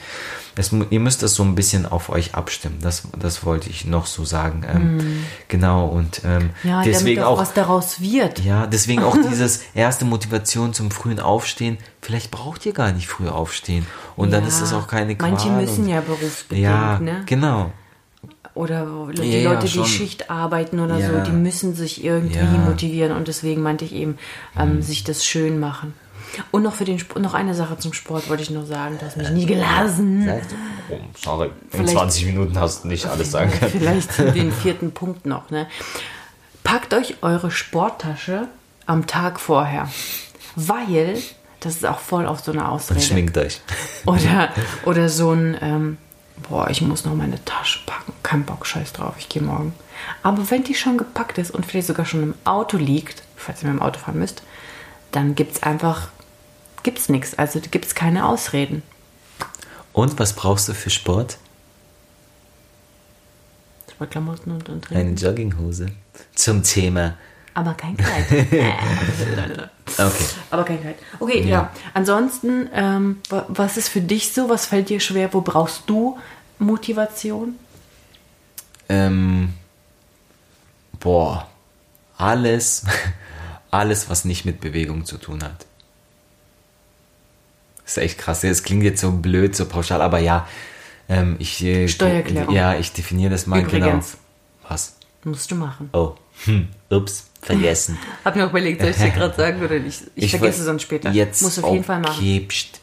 [0.71, 2.80] Mu- ihr müsst das so ein bisschen auf euch abstimmen.
[2.82, 4.65] Das, das wollte ich noch so sagen.
[4.67, 8.39] Ähm, Genau, und ähm, Ja, deswegen damit auch auch was daraus wird.
[8.39, 11.78] ja, deswegen auch dieses erste Motivation zum frühen Aufstehen.
[12.01, 13.86] Vielleicht braucht ihr gar nicht früh aufstehen.
[14.15, 15.30] Und dann Ja, ist es auch keine Qual.
[15.30, 17.21] Manche müssen und, ja berufsbedingt, Ja, ne?
[17.28, 17.71] genau.
[18.58, 18.86] Oder
[19.16, 19.86] die Ja, ja, Leute, die schon.
[19.86, 21.08] Schicht arbeiten oder Ja.
[21.24, 22.43] so, die müssen sich irgendwie Ja.
[22.45, 22.66] Mhm.
[22.66, 24.18] motivieren und deswegen meinte ich eben,
[24.58, 25.93] ähm, sich das schön machen.
[26.51, 29.05] Und noch für den Sport, noch eine Sache zum Sport wollte ich noch sagen, du
[29.05, 30.30] hast mich nie gelassen.
[30.89, 33.72] Oh, sorry, in Vielleicht- 20 Minuten hast du nicht alles sagen können.
[33.72, 35.68] Vielleicht den vierten Punkt noch, ne?
[36.64, 38.47] Packt euch eure Sporttasche
[38.86, 39.88] am Tag vorher.
[40.55, 41.18] Weil,
[41.62, 43.01] das ist auch voll auf so eine Und Ausrede.
[43.01, 43.62] schminkt euch.
[44.05, 44.49] Oder,
[44.86, 45.97] oder so ein, ähm,
[46.49, 48.13] boah, ich muss noch meine Tasche packen.
[48.23, 49.73] Kein Bock, scheiß drauf, ich gehe morgen.
[50.23, 53.69] Aber wenn die schon gepackt ist und vielleicht sogar schon im Auto liegt, falls ihr
[53.69, 54.43] mit dem Auto fahren müsst,
[55.11, 56.09] dann gibt's einfach,
[56.83, 57.38] gibt's nichts.
[57.38, 58.83] Also gibt's keine Ausreden.
[59.93, 61.38] Und was brauchst du für Sport?
[63.91, 64.91] Sportklamotten und, und.
[64.91, 65.88] Eine Jogginghose.
[66.35, 67.15] Zum Thema.
[67.58, 68.26] Aber kein Kleid.
[69.99, 70.26] Okay.
[70.51, 70.95] Aber kein Kleid.
[71.20, 71.47] Okay, ja.
[71.47, 71.72] Ja.
[71.95, 74.47] Ansonsten, ähm, wa- was ist für dich so?
[74.47, 75.34] Was fällt dir schwer?
[75.34, 76.20] Wo brauchst du
[76.60, 77.55] Motivation?
[78.89, 79.53] Ähm,
[80.99, 81.47] boah.
[82.18, 82.84] Alles,
[83.72, 85.66] alles, was nicht mit Bewegung zu tun hat.
[87.84, 88.41] Das ist echt krass.
[88.41, 90.47] Das klingt jetzt so blöd, so pauschal, aber ja.
[91.10, 92.53] Ähm, ich, äh, Steuererklärung.
[92.53, 94.12] Ja, ich definiere das mal Übrigens.
[94.12, 94.70] genau.
[94.70, 94.95] Was?
[95.24, 95.89] Musst du machen.
[95.93, 97.97] Oh, hm, ups, vergessen.
[98.25, 100.01] Hab mir auch überlegt, soll ich dir gerade sagen oder nicht?
[100.15, 101.11] Ich, vergesse woll- sonst später.
[101.11, 102.47] Jetzt Muss auf jeden Fall machen.
[102.47, 102.79] pst.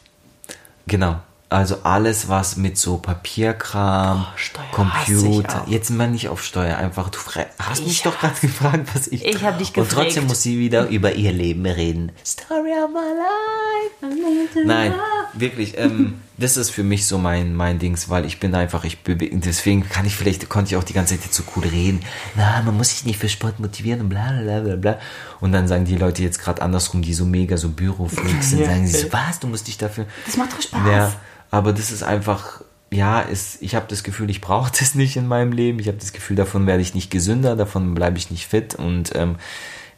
[0.87, 1.19] Genau.
[1.47, 5.63] Also alles, was mit so Papierkram, ich Computer.
[5.67, 7.19] Jetzt mal nicht auf Steuer, einfach du
[7.59, 9.23] hast mich Ich doch gerade gefragt, was ich.
[9.23, 10.27] Ich hab dich Und trotzdem gefragt.
[10.27, 12.11] muss sie wieder über ihr Leben reden.
[12.25, 14.65] Story of my life.
[14.65, 14.93] Nein,
[15.35, 15.77] wirklich.
[15.77, 19.37] Ähm, das ist für mich so mein mein Dings, weil ich bin einfach, ich bewege.
[19.37, 22.01] Deswegen kann ich vielleicht konnte ich auch die ganze Zeit jetzt so cool reden.
[22.35, 24.99] Na, man muss sich nicht für Sport motivieren und bla bla bla bla.
[25.41, 28.65] Und dann sagen die Leute jetzt gerade andersrum, die so mega so Bürofreaks sind, Ja.
[28.67, 30.05] sagen sie so, was, du musst dich dafür.
[30.25, 30.81] Das macht doch Spaß.
[30.89, 31.13] Ja,
[31.51, 32.61] aber das ist einfach,
[32.91, 35.79] ja, ist, ich habe das Gefühl, ich brauche das nicht in meinem Leben.
[35.79, 39.15] Ich habe das Gefühl, davon werde ich nicht gesünder, davon bleibe ich nicht fit und
[39.15, 39.35] ähm,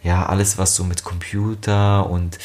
[0.04, 2.38] ja, alles, was so mit Computer und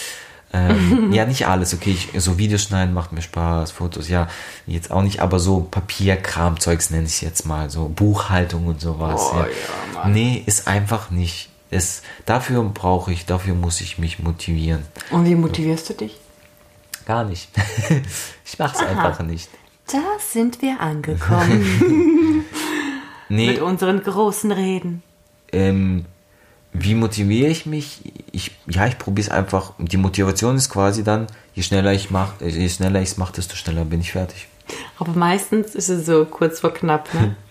[0.52, 4.28] ähm, ja, nicht alles, okay, ich, so Videos schneiden macht mir Spaß, Fotos, ja,
[4.66, 9.30] jetzt auch nicht, aber so Papierkram-Zeugs nenne ich jetzt mal, so Buchhaltung und sowas.
[9.32, 9.46] Oh, ja.
[9.94, 11.48] ja, nee, ist einfach nicht.
[11.70, 14.82] Es, dafür brauche ich, dafür muss ich mich motivieren.
[15.10, 16.18] Und wie motivierst du dich?
[17.06, 17.48] Gar nicht.
[18.44, 19.48] ich mache es einfach nicht.
[19.90, 22.44] Da sind wir angekommen
[23.28, 25.02] Nee, mit unseren großen Reden.
[25.52, 26.04] ähm,
[26.72, 28.00] wie motiviere ich mich?
[28.32, 29.72] Ich, ja, ich probiere es einfach.
[29.78, 33.56] Die Motivation ist quasi dann, je schneller ich mache, je schneller ich es mache, desto
[33.56, 34.48] schneller bin ich fertig.
[34.98, 37.36] Aber meistens ist es so kurz vor knapp, ne?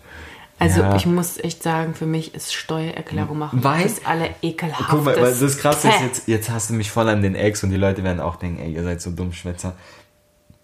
[0.59, 0.95] Also Ja.
[0.95, 4.85] ich muss echt sagen, für mich ist Steuererklärung machen Weil- das alle ekelhaftes.
[4.91, 7.63] Guck mal, weil das Krasse ist, jetzt, jetzt hast du mich voll an den Ex
[7.63, 9.75] und die Leute werden auch denken, ey, ihr seid so dumm, Schwätzer.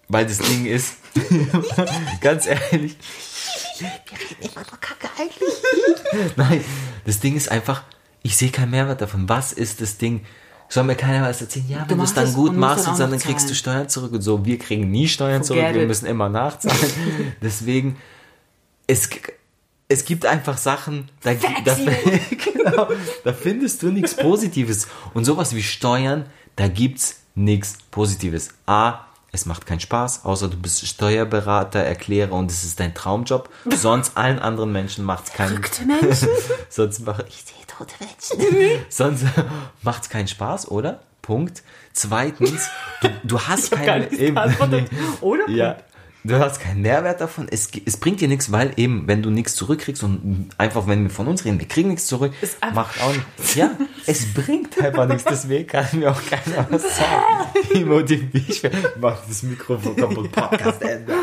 [0.08, 0.97] Weil das Ding ist,
[2.22, 2.95] ganz ehrlich.
[3.80, 6.32] Wir reden immer nur Kacke eigentlich.
[6.36, 6.64] Nein,
[7.05, 7.82] das Ding ist einfach,
[8.28, 9.30] ich sehe keinen Mehrwert davon.
[9.30, 10.25] Was ist das Ding?
[10.67, 11.65] Soll mir keiner was erzählen?
[11.69, 13.55] Ja, wenn du es dann es gut machst dann dann kriegst du.
[13.55, 14.43] Steuern zurück und so.
[14.43, 15.88] Wir kriegen nie Steuern Forget zurück, wir it.
[15.88, 16.78] müssen immer nachzahlen.
[17.41, 17.95] Deswegen,
[18.86, 19.09] es,
[19.88, 21.73] es gibt einfach Sachen, da, da,
[22.53, 22.89] genau,
[23.23, 24.89] da findest du nichts Positives.
[25.13, 26.25] Und sowas wie Steuern,
[26.57, 28.49] da gibt's nichts Positives.
[28.65, 33.49] A, es macht keinen Spaß, außer du bist Steuerberater, Erklärer und es ist dein Traumjob.
[33.73, 36.28] Sonst allen anderen Menschen macht's keinen Verrückte Menschen.
[36.69, 38.86] Sonst mache ich sehe tote Menschen.
[38.89, 39.25] Sonst
[39.82, 40.99] macht es keinen Spaß, oder?
[41.21, 41.63] Punkt.
[41.93, 42.69] Zweitens,
[43.01, 44.89] du, du hast hab gar eben, beantwortet.
[45.21, 45.49] Oder?
[45.49, 45.78] Ja.
[46.24, 47.47] Du hast keinen Mehrwert davon.
[47.49, 51.09] Es, es bringt dir nichts, weil eben, wenn du nichts zurückkriegst und einfach, wenn wir
[51.09, 53.55] von uns reden, wir kriegen nichts zurück, Ist macht auch nichts.
[53.55, 53.72] Ja,
[54.05, 55.24] es bringt einfach nichts.
[55.24, 57.45] Deswegen kann mir auch keiner was sagen.
[57.72, 58.61] Wie motiviere ich?
[58.99, 61.13] Mach das Mikrofon kaputt, Podcast Ende.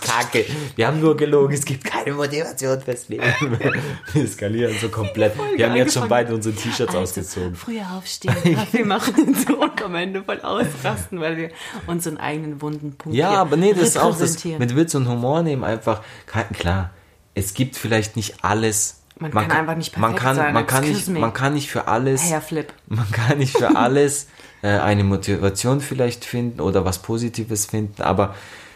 [0.00, 0.44] Kacke.
[0.76, 1.54] Wir haben nur gelogen.
[1.54, 3.24] Es gibt keine Motivation fürs Leben.
[4.12, 5.32] Wir skalieren so komplett.
[5.56, 7.54] Wir haben jetzt schon beide unsere T-Shirts Also, ausgezogen.
[7.56, 11.50] Früher aufstehen, Kaffee machen so und am Ende voll ausrasten, weil wir
[11.86, 14.60] unseren eigenen wunden Punkt Ja, aber nee, das ist auch das repräsentieren.
[14.60, 16.02] mit Witz und Humor nehmen einfach.
[16.26, 16.90] Klar,
[17.34, 19.00] es gibt vielleicht nicht alles.
[19.18, 21.20] Man kann einfach nicht man perfekt kann, sein, man kann nicht, me.
[21.20, 22.72] man kann nicht für alles, Hairflip.
[22.88, 24.26] man kann nicht für alles
[24.62, 28.34] äh, eine Motivation vielleicht finden oder was Positives finden, aber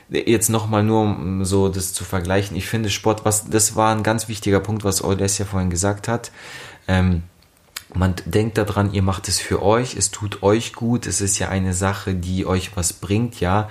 [0.09, 2.57] jetzt nochmal nur, um so das zu vergleichen.
[2.57, 6.31] Ich finde Sport, was, das war ein ganz wichtiger Punkt, was Olesja vorhin gesagt hat.
[6.87, 7.24] Ähm,
[7.95, 11.49] man denkt daran, ihr macht es für euch, es tut euch gut, es ist ja
[11.49, 13.70] eine Sache, die euch was bringt, ja.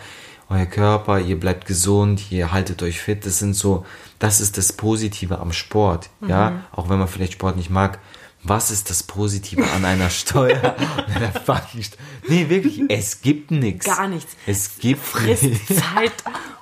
[0.50, 3.86] Euer Körper, ihr bleibt gesund, ihr haltet euch fit, das sind so,
[4.20, 6.64] das ist das Positive am Sport, ja.
[6.72, 8.00] Auch wenn man vielleicht Sport nicht mag.
[8.48, 10.76] Was ist das Positive an einer Steuer?
[11.08, 12.00] an einer fucking Steuer?
[12.28, 13.88] Nee, wirklich, es gibt nichts.
[13.88, 14.38] Gar nichts.
[14.46, 16.14] Es gibt Frisst Zeit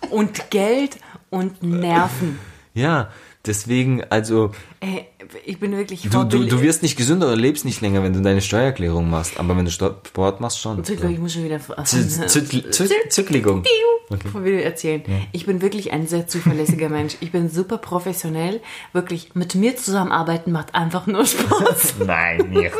[0.10, 0.98] und Geld
[1.30, 2.40] und Nerven.
[2.76, 3.10] Ja,
[3.46, 5.08] deswegen, also, Ey,
[5.46, 8.22] ich bin wirklich du, du, du wirst nicht gesünder oder lebst nicht länger, wenn du
[8.22, 9.39] deine Steuererklärung machst.
[9.39, 10.78] Aber wenn du Sport machst, schon.
[10.78, 11.60] Entschuldigung, ich muss schon wieder
[13.10, 13.64] Zückligung.
[14.32, 15.02] Von Video erzählen.
[15.32, 17.16] Ich bin wirklich ein sehr zuverlässiger Mensch.
[17.22, 18.62] Ich bin super professionell.
[18.91, 21.96] Wirklich, mit mir zusammenarbeiten macht einfach nur Spaß.
[22.06, 22.74] Nein, nicht.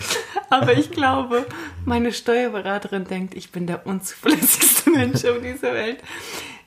[0.50, 1.46] Aber ich glaube,
[1.84, 5.98] meine Steuerberaterin denkt, ich bin der unzuverlässigste Mensch auf dieser Welt.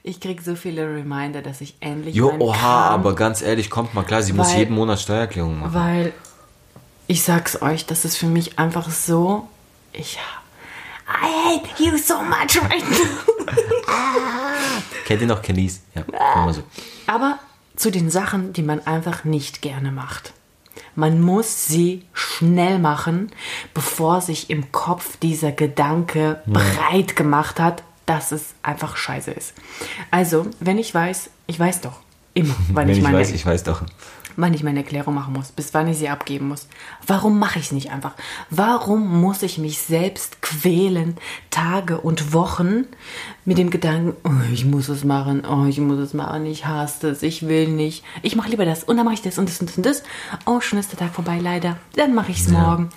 [0.05, 3.93] Ich kriege so viele Reminder, dass ich endlich Jo, oha, Kram- aber ganz ehrlich, kommt
[3.93, 5.73] mal klar, sie muss Weil- jeden Monat Steuererklärung machen.
[5.73, 6.13] Weil
[7.07, 9.47] ich sag's euch, das ist für mich einfach so.
[9.93, 10.17] Ich.
[11.07, 13.53] I hate you so much right now.
[15.05, 15.81] Kennt ihr noch Kellys?
[15.95, 16.01] Ja,
[16.35, 16.63] immer so.
[17.07, 17.39] Aber
[17.75, 20.33] zu den Sachen, die man einfach nicht gerne macht.
[20.95, 23.31] Man muss sie schnell machen,
[23.73, 29.53] bevor sich im Kopf dieser Gedanke breit gemacht hat, dass es einfach scheiße ist.
[30.11, 31.99] Also, wenn ich weiß, ich weiß doch
[32.33, 33.83] immer, wann Wenn ich ich meine weiß, ich weiß doch.
[34.35, 36.67] Wann ich meine Erklärung machen muss, bis wann ich sie abgeben muss.
[37.05, 38.13] Warum mache ich es nicht einfach?
[38.49, 41.17] Warum muss ich mich selbst quälen,
[41.49, 42.85] Tage und Wochen
[43.45, 47.09] mit dem Gedanken, oh, ich muss es machen, oh, ich muss es machen, ich hasse
[47.09, 48.03] es, ich will nicht.
[48.21, 50.03] Ich mache lieber das und dann mache ich das und das und das und das.
[50.45, 51.77] Oh, schon ist der Tag vorbei, leider.
[51.95, 52.89] Dann mache ich es morgen.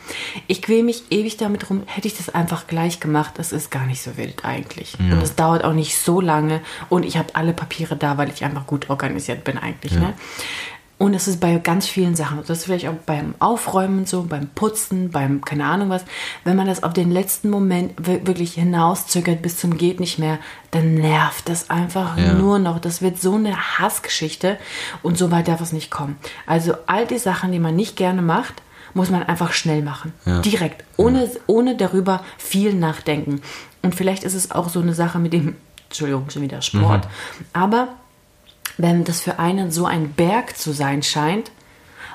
[0.47, 1.82] Ich quäle mich ewig damit rum.
[1.87, 4.97] Hätte ich das einfach gleich gemacht, das ist gar nicht so wild eigentlich.
[4.99, 8.45] Und es dauert auch nicht so lange und ich habe alle Papiere da, weil ich
[8.45, 9.93] einfach gut organisiert bin eigentlich.
[9.93, 10.14] Ne?
[10.99, 14.49] Und es ist bei ganz vielen Sachen, das ist vielleicht auch beim Aufräumen so, beim
[14.49, 16.07] Putzen, beim keine Ahnung was,
[16.45, 20.39] wenn man das auf den letzten Moment wir- wirklich hinauszögert bis zum geht nicht mehr,
[20.71, 22.33] dann nervt das einfach Ja.
[22.33, 22.79] nur noch.
[22.79, 24.57] Das wird so eine Hassgeschichte
[25.03, 26.17] und so weit darf es nicht kommen.
[26.47, 28.55] Also all die Sachen, die man nicht gerne macht,
[28.95, 30.15] muss man einfach schnell machen.
[30.25, 30.39] Ja.
[30.41, 33.43] Direkt, ohne, ohne darüber viel nachdenken.
[33.83, 35.57] Und vielleicht ist es auch so eine Sache mit dem,
[35.91, 37.07] Entschuldigung, schon wieder Sport,
[37.53, 37.89] aber
[38.79, 41.51] wenn das für einen so ein Berg zu sein scheint,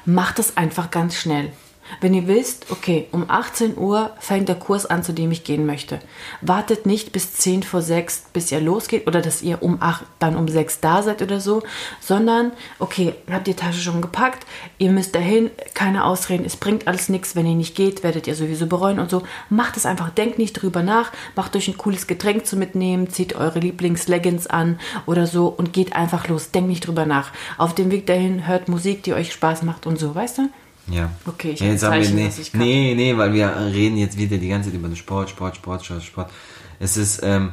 [0.05, 1.51] macht es einfach ganz schnell.
[1.99, 5.65] Wenn ihr wisst, okay, um 18 Uhr fängt der Kurs an, zu dem ich gehen
[5.65, 5.99] möchte.
[6.41, 10.35] Wartet nicht bis 10 vor 6, bis ihr losgeht oder dass ihr um 8, dann
[10.35, 11.63] um 6 da seid oder so,
[11.99, 14.45] sondern, okay, habt die Tasche schon gepackt,
[14.77, 18.35] ihr müsst dahin, keine Ausreden, es bringt alles nichts, wenn ihr nicht geht, werdet ihr
[18.35, 19.23] sowieso bereuen und so.
[19.49, 23.35] Macht es einfach, denkt nicht drüber nach, macht euch ein cooles Getränk zu mitnehmen, zieht
[23.35, 27.31] eure Lieblingsleggings an oder so und geht einfach los, denkt nicht drüber nach.
[27.57, 30.49] Auf dem Weg dahin hört Musik, die euch Spaß macht und so, weißt du?
[30.87, 31.11] Ja.
[31.25, 32.61] Okay, ich ja, jetzt haben wir, Zeichen, nee, was ich kann.
[32.61, 35.85] nee, nee, weil wir reden jetzt wieder die ganze Zeit über den Sport, Sport, Sport,
[35.85, 36.31] Sport, Sport.
[36.79, 37.51] Es ist, ähm,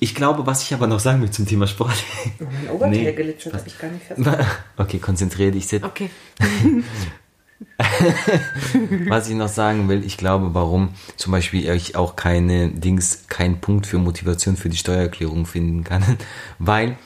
[0.00, 1.94] ich glaube, was ich aber noch sagen will zum Thema Sport.
[2.40, 3.04] Mein Oberteil Nee.
[3.12, 4.20] geglitschert, habe ich gar nicht fest.
[4.76, 5.84] okay, konzentriere dich, Sid.
[5.84, 6.10] Okay.
[9.08, 13.60] Was ich noch sagen will, ich glaube, warum zum Beispiel ich auch keine Dings, keinen
[13.60, 16.02] Punkt für Motivation für die Steuererklärung finden kann,
[16.58, 16.96] weil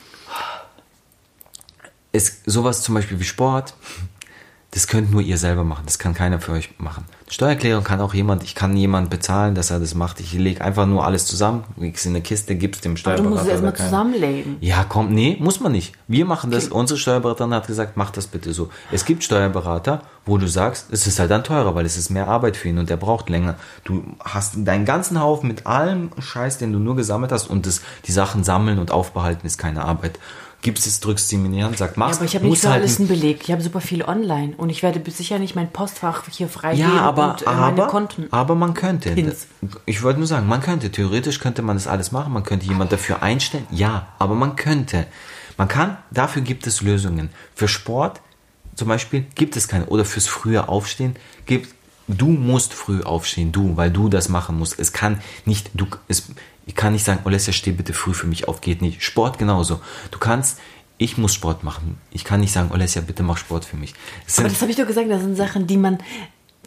[2.11, 3.75] es sowas zum Beispiel wie Sport,
[4.71, 5.83] das könnt nur ihr selber machen.
[5.85, 7.05] Das kann keiner für euch machen.
[7.29, 10.19] Steuererklärung kann auch jemand, ich kann jemand bezahlen, dass er das macht.
[10.19, 13.29] Ich lege einfach nur alles zusammen, leg's in eine Kiste, gib's dem Aber du Steuerberater.
[13.29, 14.57] musst es erstmal zusammenlegen.
[14.61, 15.93] Ja, komm, nee, muss man nicht.
[16.07, 16.67] Wir machen das.
[16.67, 18.69] Unsere Steuerberaterin hat gesagt, mach das bitte so.
[18.91, 22.27] Es gibt Steuerberater, wo du sagst, es ist halt dann teurer, weil es ist mehr
[22.27, 23.55] Arbeit für ihn und der braucht länger.
[23.83, 27.81] Du hast deinen ganzen Haufen mit allem Scheiß, den du nur gesammelt hast und das,
[28.05, 30.19] die Sachen sammeln und aufbehalten ist keine Arbeit.
[30.63, 32.17] Gibst es, drückst sie mir Hand, sag, Ja, mach's.
[32.17, 33.41] aber ich habe nicht Muss für halt alles einen Beleg.
[33.43, 37.01] Ich habe super viel online und ich werde sicher nicht mein Postfach hier freigeben Ja,
[37.01, 38.27] aber, und äh, meine aber, Konten.
[38.31, 39.11] aber man könnte.
[39.11, 39.47] Pins.
[39.85, 40.91] Ich wollte nur sagen, man könnte.
[40.91, 42.33] Theoretisch könnte man das alles machen.
[42.33, 43.67] Man könnte jemand dafür einstellen.
[43.71, 45.05] Ja, aber man könnte.
[45.57, 47.29] Man kann, dafür gibt es Lösungen.
[47.55, 48.21] Für Sport
[48.75, 49.85] zum Beispiel gibt es keine.
[49.87, 51.75] Oder fürs frühe Aufstehen gibt
[52.07, 54.79] Du musst früh aufstehen, du, weil du das machen musst.
[54.79, 56.29] Es kann nicht, du, es,
[56.67, 59.01] ich kann nicht sagen, Alessia, steh bitte früh für mich auf, geht nicht.
[59.01, 59.79] Sport genauso.
[60.11, 60.59] Du kannst,
[60.99, 61.97] ich muss Sport machen.
[62.11, 63.93] Ich kann nicht sagen, Alessia, bitte mach Sport für mich.
[64.27, 65.97] Es Aber das habe ich doch gesagt, das sind Sachen, die man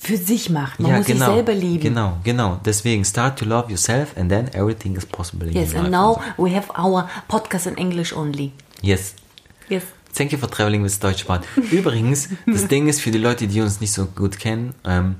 [0.01, 0.81] für sich macht.
[0.81, 1.81] Man muss sich selber lieben.
[1.83, 2.59] Genau, genau.
[2.65, 5.93] Deswegen start to love yourself and then everything is possible in Yes, your and life.
[5.93, 8.53] now we have our podcast in English only.
[8.81, 9.15] Yes.
[9.69, 9.83] Yes.
[10.15, 11.43] Thank you for traveling with Deutschbahn.
[11.71, 15.17] Übrigens, das Ding ist für die Leute, die uns nicht so gut kennen, ähm,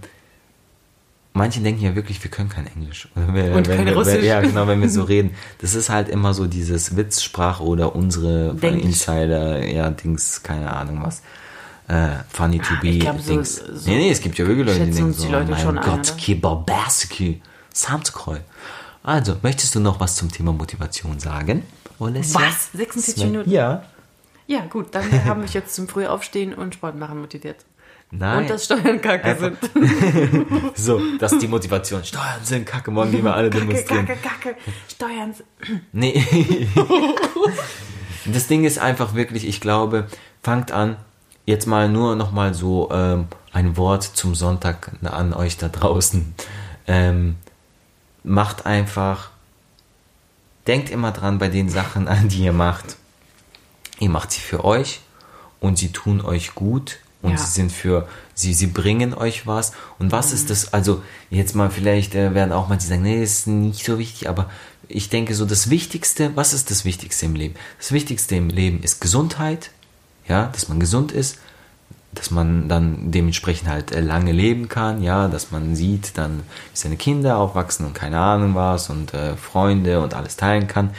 [1.33, 3.09] manche denken ja wirklich, wir können kein Englisch.
[3.15, 4.15] Und wenn kein wir, Russisch.
[4.19, 5.35] Wenn, ja, genau, wenn wir so reden.
[5.61, 8.57] Das ist halt immer so dieses Witzsprache oder unsere.
[8.61, 11.23] Insider, ja, Dings, keine Ahnung was.
[11.89, 13.57] Äh, funny to be, ich glaub, so- Dings.
[13.57, 15.61] so nee, nee, es gibt ja wirklich Leute, die denken uns die so, Leute mein
[15.61, 16.17] schon ein, Gott?
[16.17, 17.43] Kibabaski,
[17.75, 18.41] Samtkreuz.
[19.03, 21.65] Also, möchtest du noch was zum Thema Motivation sagen?
[21.99, 22.41] Olesja?
[22.41, 22.71] Was?
[22.73, 23.31] 46 Sven?
[23.33, 23.51] Minuten?
[23.51, 23.83] Ja.
[24.47, 27.65] Ja, gut, dann haben wir mich jetzt zum Frühaufstehen und Sport machen motiviert.
[28.13, 28.39] Nein.
[28.43, 30.47] Und dass Steuern kacke Einfach- sind.
[30.77, 32.03] So, das ist die Motivation.
[32.05, 34.07] Steuern sind kacke, morgen gehen wir alle Kacke, demonstrieren.
[34.07, 34.57] kacke, kacke.
[34.89, 35.47] Steuern sind.
[35.93, 36.25] Nee.
[38.25, 40.07] das Ding ist einfach wirklich, ich glaube,
[40.43, 40.97] fangt an,
[41.47, 46.35] jetzt mal nur noch mal so ähm, ein Wort zum Sonntag an euch da draußen.
[46.89, 47.37] Ähm,
[48.25, 49.31] macht einfach,
[50.67, 52.97] denkt immer dran bei den Sachen an, die ihr macht.
[54.01, 55.01] Ihr macht sie für euch
[55.61, 57.37] und sie tun euch gut und Ja.
[57.39, 59.73] sie sind für, sie, sie bringen euch was.
[59.99, 63.47] Und was ist das, also jetzt mal vielleicht äh, werden auch manche sagen, nee, ist
[63.47, 64.49] nicht so wichtig, aber
[64.89, 67.55] ich denke so, das Wichtigste, was ist das Wichtigste im Leben?
[67.79, 69.71] Das Wichtigste im Leben ist Gesundheit,
[70.29, 71.39] ja, dass man gesund ist,
[72.13, 76.77] dass man dann dementsprechend halt äh, lange leben kann, ja, dass man sieht, dann wie
[76.77, 80.91] seine Kinder aufwachsen und keine Ahnung was und äh, Freunde und alles teilen kann.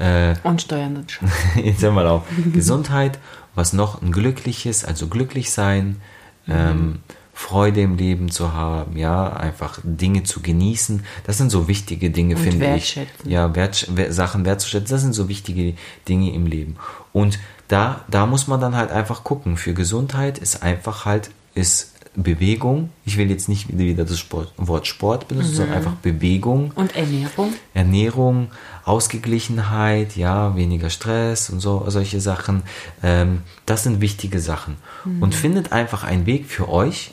[0.00, 1.30] Äh, Und Steuern schon.
[1.64, 2.24] jetzt hör mal auf.
[2.52, 3.20] Gesundheit,
[3.58, 6.00] was noch ein glückliches, also glücklich sein,
[6.48, 7.00] ähm,
[7.34, 11.04] Freude im Leben zu haben, ja, einfach Dinge zu genießen.
[11.24, 12.98] Das sind so wichtige Dinge, Und finde ich.
[13.24, 15.74] Ja, wert, wer- Sachen wertzuschätzen, das sind so wichtige
[16.08, 16.76] Dinge im Leben.
[17.12, 17.38] Und
[17.68, 19.56] da, da muss man dann halt einfach gucken.
[19.56, 22.90] Für Gesundheit ist einfach halt, ist Bewegung.
[23.04, 26.72] Ich will jetzt nicht wieder, das Sport, Wort Sport benutzen, sondern einfach Bewegung.
[26.74, 27.52] Und Ernährung.
[27.74, 28.50] Ernährung,
[28.84, 32.62] Ausgeglichenheit, ja, weniger Stress und so solche Sachen.
[33.02, 34.76] Ähm, das sind wichtige Sachen.
[35.20, 37.12] Und findet einfach einen Weg für euch,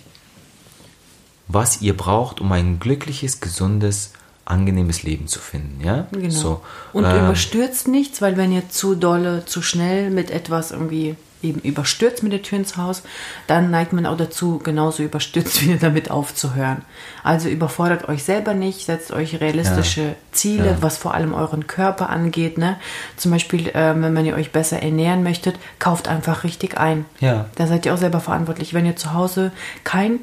[1.48, 4.14] was ihr braucht, um ein glückliches, gesundes,
[4.46, 5.84] angenehmes Leben zu finden.
[5.84, 6.30] Ja, Genau.
[6.30, 6.62] So,
[6.94, 11.16] und ähm, überstürzt nichts, weil wenn ihr zu dolle, zu schnell mit etwas irgendwie
[11.46, 13.04] eben überstürzt mit der Tür ins Haus,
[13.48, 16.82] dann neigt man auch dazu, genauso überstürzt wieder damit aufzuhören.
[17.24, 20.78] Also überfordert euch selber nicht, setzt euch realistische Ziele, Ja.
[20.82, 22.58] was vor allem euren Körper angeht.
[22.58, 22.78] Ne?
[23.18, 27.06] Zum Beispiel, ähm, wenn man ihr euch besser ernähren möchtet, kauft einfach richtig ein.
[27.20, 27.46] Ja.
[27.56, 28.74] Da seid ihr auch selber verantwortlich.
[28.74, 29.52] Wenn ihr zu Hause
[29.84, 30.20] kein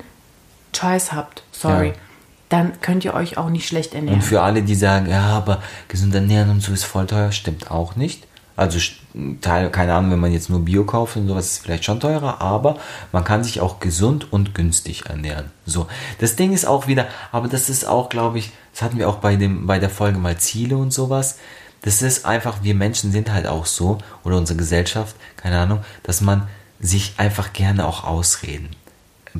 [0.77, 1.95] Scheiß habt, sorry, Ja.
[2.49, 4.17] dann könnt ihr euch auch nicht schlecht ernähren.
[4.21, 7.71] Und für alle, die sagen, ja, aber gesund ernähren und so ist voll teuer, stimmt
[7.71, 8.27] auch nicht.
[8.57, 8.79] Also
[9.41, 12.01] Teil, keine Ahnung, wenn man jetzt nur Bio kauft und sowas, ist es vielleicht schon
[12.01, 12.77] teurer, aber
[13.11, 15.51] man kann sich auch gesund und günstig ernähren.
[15.67, 15.87] So,
[16.19, 19.17] das Ding ist auch wieder, aber das ist auch, glaube ich, das hatten wir auch
[19.17, 21.39] bei dem bei der Folge mal Ziele und sowas.
[21.83, 26.21] Das ist einfach, wir Menschen sind halt auch so oder unsere Gesellschaft, keine Ahnung, dass
[26.21, 26.49] man
[26.79, 28.71] sich einfach gerne auch ausreden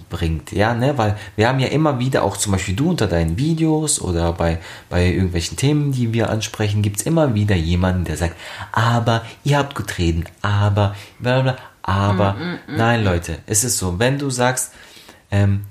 [0.09, 3.39] bringt, ja, ne, weil wir haben ja immer wieder auch zum Beispiel du unter deinen
[3.39, 8.17] Videos oder bei, bei irgendwelchen Themen, die wir ansprechen, gibt es immer wieder jemanden, der
[8.17, 8.37] sagt,
[8.73, 12.77] aber ihr habt getreten, aber, bla bla, aber, mm, mm, mm.
[12.77, 14.73] nein, Leute, es ist so, wenn du sagst,
[15.31, 15.63] ähm,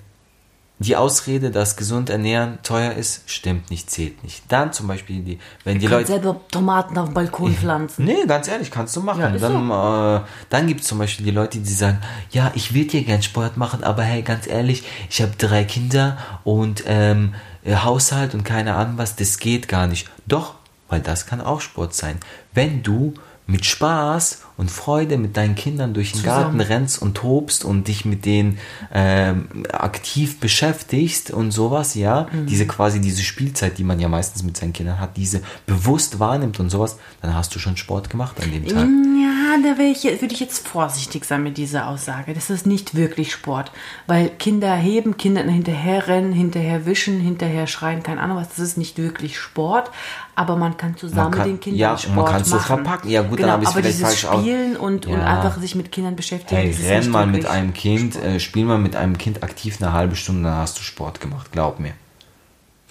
[0.81, 4.43] die Ausrede, dass gesund ernähren teuer ist, stimmt nicht, zählt nicht.
[4.47, 6.07] Dann zum Beispiel, die, wenn die Leute.
[6.07, 8.05] selber Tomaten auf dem Balkon pflanzen.
[8.05, 9.21] Nee, ganz ehrlich, kannst du machen.
[9.21, 10.23] Ja, dann so.
[10.23, 11.99] äh, dann gibt es zum Beispiel die Leute, die sagen,
[12.31, 16.17] ja, ich will dir gern Sport machen, aber hey, ganz ehrlich, ich habe drei Kinder
[16.43, 20.09] und ähm, Haushalt und keine Ahnung was, das geht gar nicht.
[20.25, 20.55] Doch,
[20.89, 22.17] weil das kann auch Sport sein.
[22.53, 23.13] Wenn du
[23.51, 26.57] mit Spaß und Freude mit deinen Kindern durch den Zusammen.
[26.57, 28.59] Garten rennst und tobst und dich mit denen
[28.93, 32.45] ähm, aktiv beschäftigst und sowas, ja, mhm.
[32.45, 36.59] diese quasi diese Spielzeit, die man ja meistens mit seinen Kindern hat, diese bewusst wahrnimmt
[36.59, 38.87] und sowas, dann hast du schon Sport gemacht an dem Tag.
[38.87, 39.30] Ja,
[39.63, 42.33] da ich, würde ich jetzt vorsichtig sein mit dieser Aussage.
[42.33, 43.71] Das ist nicht wirklich Sport,
[44.07, 48.77] weil Kinder heben, Kinder hinterher rennen, hinterher wischen, hinterher schreien, keine Ahnung was, das ist
[48.77, 49.91] nicht wirklich Sport,
[50.35, 53.09] aber man kann zusammen man kann, den Kindern ja, Sport man kann es so verpacken.
[53.09, 55.13] Ja gut, genau, dann habe ich es vielleicht falsch Spielen und, ja.
[55.13, 56.61] und einfach sich mit Kindern beschäftigen.
[56.61, 60.15] Hey, renn mal mit einem Kind, äh, spiel mal mit einem Kind aktiv eine halbe
[60.15, 61.93] Stunde, dann hast du Sport gemacht, glaub mir.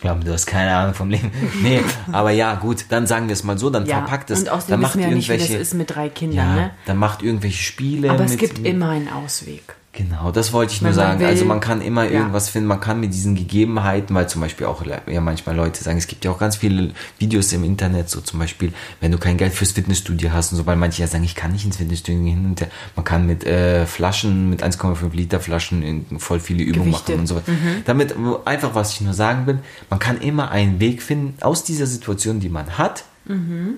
[0.00, 1.30] Ich glaube, du hast keine Ahnung vom Leben.
[1.62, 4.40] Nee, aber ja, gut, dann sagen wir es mal so, dann ja, verpackt es.
[4.40, 6.70] Und außerdem dann macht ja nicht, wie das ist mit drei Kindern, ja, ne?
[6.86, 8.10] Dann macht irgendwelche Spiele.
[8.10, 9.76] Aber es mit, gibt immer einen Ausweg.
[9.92, 11.18] Genau, das wollte ich nur sagen.
[11.18, 12.20] Will, also man kann immer ja.
[12.20, 15.98] irgendwas finden, man kann mit diesen Gegebenheiten, weil zum Beispiel auch ja manchmal Leute sagen,
[15.98, 19.36] es gibt ja auch ganz viele Videos im Internet, so zum Beispiel, wenn du kein
[19.36, 22.22] Geld fürs Fitnessstudio hast und so, weil manche ja sagen, ich kann nicht ins Fitnessstudio
[22.24, 22.64] hin und
[22.94, 27.12] man kann mit äh, Flaschen, mit 1,5 Liter Flaschen voll viele Übungen Gewichte.
[27.12, 27.34] machen und so.
[27.34, 27.82] Mhm.
[27.84, 28.14] Damit
[28.44, 32.38] einfach, was ich nur sagen will, man kann immer einen Weg finden aus dieser Situation,
[32.38, 33.74] die man hat, mhm.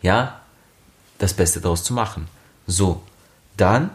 [0.00, 0.40] ja,
[1.18, 2.28] das Beste daraus zu machen.
[2.66, 3.02] So,
[3.58, 3.90] dann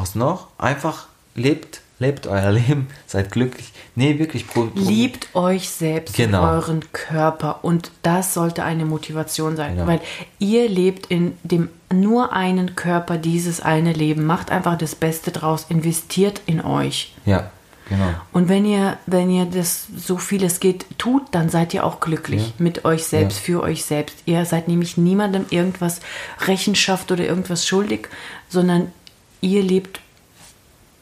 [0.00, 0.48] was noch?
[0.58, 3.72] Einfach lebt, lebt euer Leben, seid glücklich.
[3.94, 4.46] Nee, wirklich.
[4.46, 6.42] Pro, pro Liebt euch selbst, genau.
[6.42, 7.60] euren Körper.
[7.62, 9.86] Und das sollte eine Motivation sein, genau.
[9.86, 10.00] weil
[10.38, 14.24] ihr lebt in dem nur einen Körper, dieses eine Leben.
[14.24, 17.14] Macht einfach das Beste draus, investiert in euch.
[17.26, 17.50] Ja.
[17.90, 18.10] Genau.
[18.32, 21.98] Und wenn ihr, wenn ihr das so viel es geht tut, dann seid ihr auch
[21.98, 22.52] glücklich ja.
[22.58, 23.44] mit euch selbst, ja.
[23.44, 24.16] für euch selbst.
[24.26, 26.00] Ihr seid nämlich niemandem irgendwas
[26.46, 28.08] Rechenschaft oder irgendwas schuldig,
[28.48, 28.92] sondern
[29.40, 30.00] ihr lebt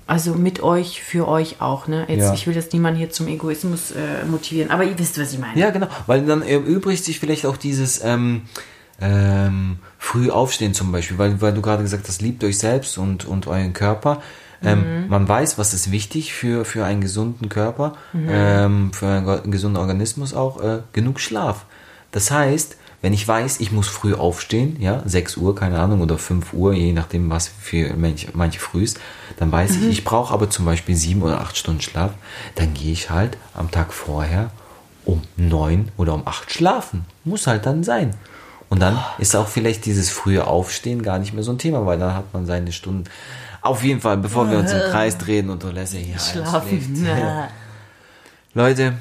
[0.06, 1.86] also mit euch, für euch auch.
[1.86, 2.06] Ne?
[2.08, 2.34] Jetzt, ja.
[2.34, 5.60] Ich will jetzt niemanden hier zum Egoismus äh, motivieren, aber ihr wisst, was ich meine.
[5.60, 8.42] Ja, genau, weil dann erübrigt sich vielleicht auch dieses ähm,
[9.02, 13.26] ähm, früh aufstehen zum Beispiel, weil, weil du gerade gesagt hast, liebt euch selbst und,
[13.26, 14.22] und euren Körper.
[14.64, 15.08] Ähm, mhm.
[15.08, 18.28] Man weiß, was ist wichtig für, für einen gesunden Körper, mhm.
[18.30, 21.66] ähm, für einen gesunden Organismus auch, äh, genug Schlaf.
[22.10, 26.18] Das heißt, wenn ich weiß, ich muss früh aufstehen, ja, 6 Uhr, keine Ahnung, oder
[26.18, 28.98] 5 Uhr, je nachdem, was für manche, manche früh ist,
[29.36, 29.82] dann weiß mhm.
[29.84, 32.12] ich, ich brauche aber zum Beispiel 7 oder 8 Stunden Schlaf,
[32.56, 34.50] dann gehe ich halt am Tag vorher
[35.04, 37.06] um 9 oder um 8 schlafen.
[37.24, 38.14] Muss halt dann sein.
[38.68, 39.22] Und dann oh.
[39.22, 42.34] ist auch vielleicht dieses frühe Aufstehen gar nicht mehr so ein Thema, weil dann hat
[42.34, 43.04] man seine Stunden.
[43.62, 47.06] Auf jeden Fall, bevor wir uns im Kreis drehen und Lasse hier Schlafen.
[48.54, 48.94] Leute,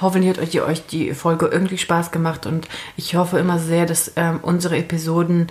[0.00, 4.12] Hoffentlich hat euch, euch die Folge irgendwie Spaß gemacht und ich hoffe immer sehr, dass
[4.16, 5.48] ähm, unsere Episoden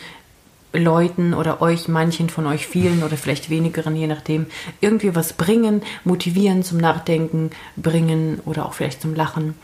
[0.72, 4.46] Leuten oder euch, manchen von euch vielen oder vielleicht wenigeren, je nachdem,
[4.82, 9.56] irgendwie was bringen, motivieren zum Nachdenken bringen oder auch vielleicht zum Lachen.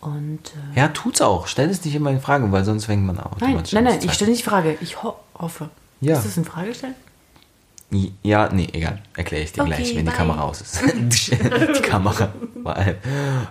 [0.00, 0.40] Und,
[0.74, 1.48] äh, ja, tut's auch.
[1.48, 3.40] Stell es nicht immer in Frage, weil sonst fängt man auch.
[3.40, 4.78] Nein, nein, nein, ich stelle nicht die Frage.
[4.80, 5.70] Ich ho hoffe.
[6.00, 6.16] Ja.
[6.16, 6.94] Ist das in Frage stellen?
[8.22, 9.00] Ja, nee, egal.
[9.16, 10.12] Erkläre ich dir okay, gleich, wenn bye.
[10.12, 10.80] die Kamera aus ist.
[10.92, 12.32] die Kamera.
[12.62, 12.96] Vor allem.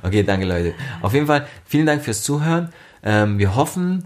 [0.03, 0.75] Okay, danke Leute.
[1.01, 2.71] Auf jeden Fall, vielen Dank fürs Zuhören.
[3.03, 4.03] Ähm, wir hoffen,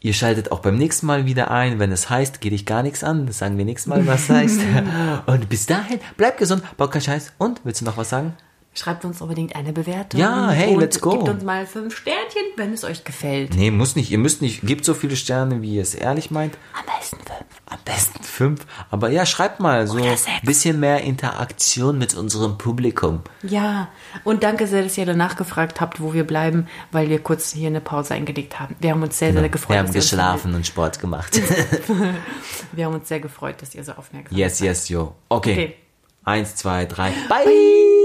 [0.00, 1.78] ihr schaltet auch beim nächsten Mal wieder ein.
[1.78, 3.26] Wenn es heißt, geht dich gar nichts an.
[3.26, 4.60] Das sagen wir nächstes Mal, was heißt.
[5.26, 7.34] und bis dahin, bleibt gesund, baut keinen Scheiß.
[7.36, 8.34] Und, willst du noch was sagen?
[8.76, 10.18] Schreibt uns unbedingt eine Bewertung.
[10.18, 11.10] Ja, hey, let's go.
[11.10, 13.54] Gebt uns mal fünf Sternchen, wenn es euch gefällt.
[13.54, 14.10] Nee, muss nicht.
[14.10, 14.62] Ihr müsst nicht.
[14.62, 16.58] Gebt so viele Sterne, wie ihr es ehrlich meint.
[16.72, 17.53] Am besten fünf.
[17.86, 18.66] Am besten fünf.
[18.90, 23.20] Aber ja, schreibt mal so ein bisschen mehr Interaktion mit unserem Publikum.
[23.42, 23.88] Ja,
[24.24, 27.68] und danke sehr, dass ihr danach gefragt habt, wo wir bleiben, weil wir kurz hier
[27.68, 28.74] eine Pause eingelegt haben.
[28.80, 29.40] Wir haben uns sehr, genau.
[29.40, 29.76] sehr gefreut.
[29.76, 31.38] Wir haben geschlafen und Sport gemacht.
[32.72, 34.38] wir haben uns sehr gefreut, dass ihr so aufmerksam seid.
[34.38, 35.14] Yes, yes, yo.
[35.28, 35.52] Okay.
[35.52, 35.76] okay.
[36.24, 37.10] Eins, zwei, drei.
[37.28, 37.44] Bye.
[37.44, 38.03] Bye.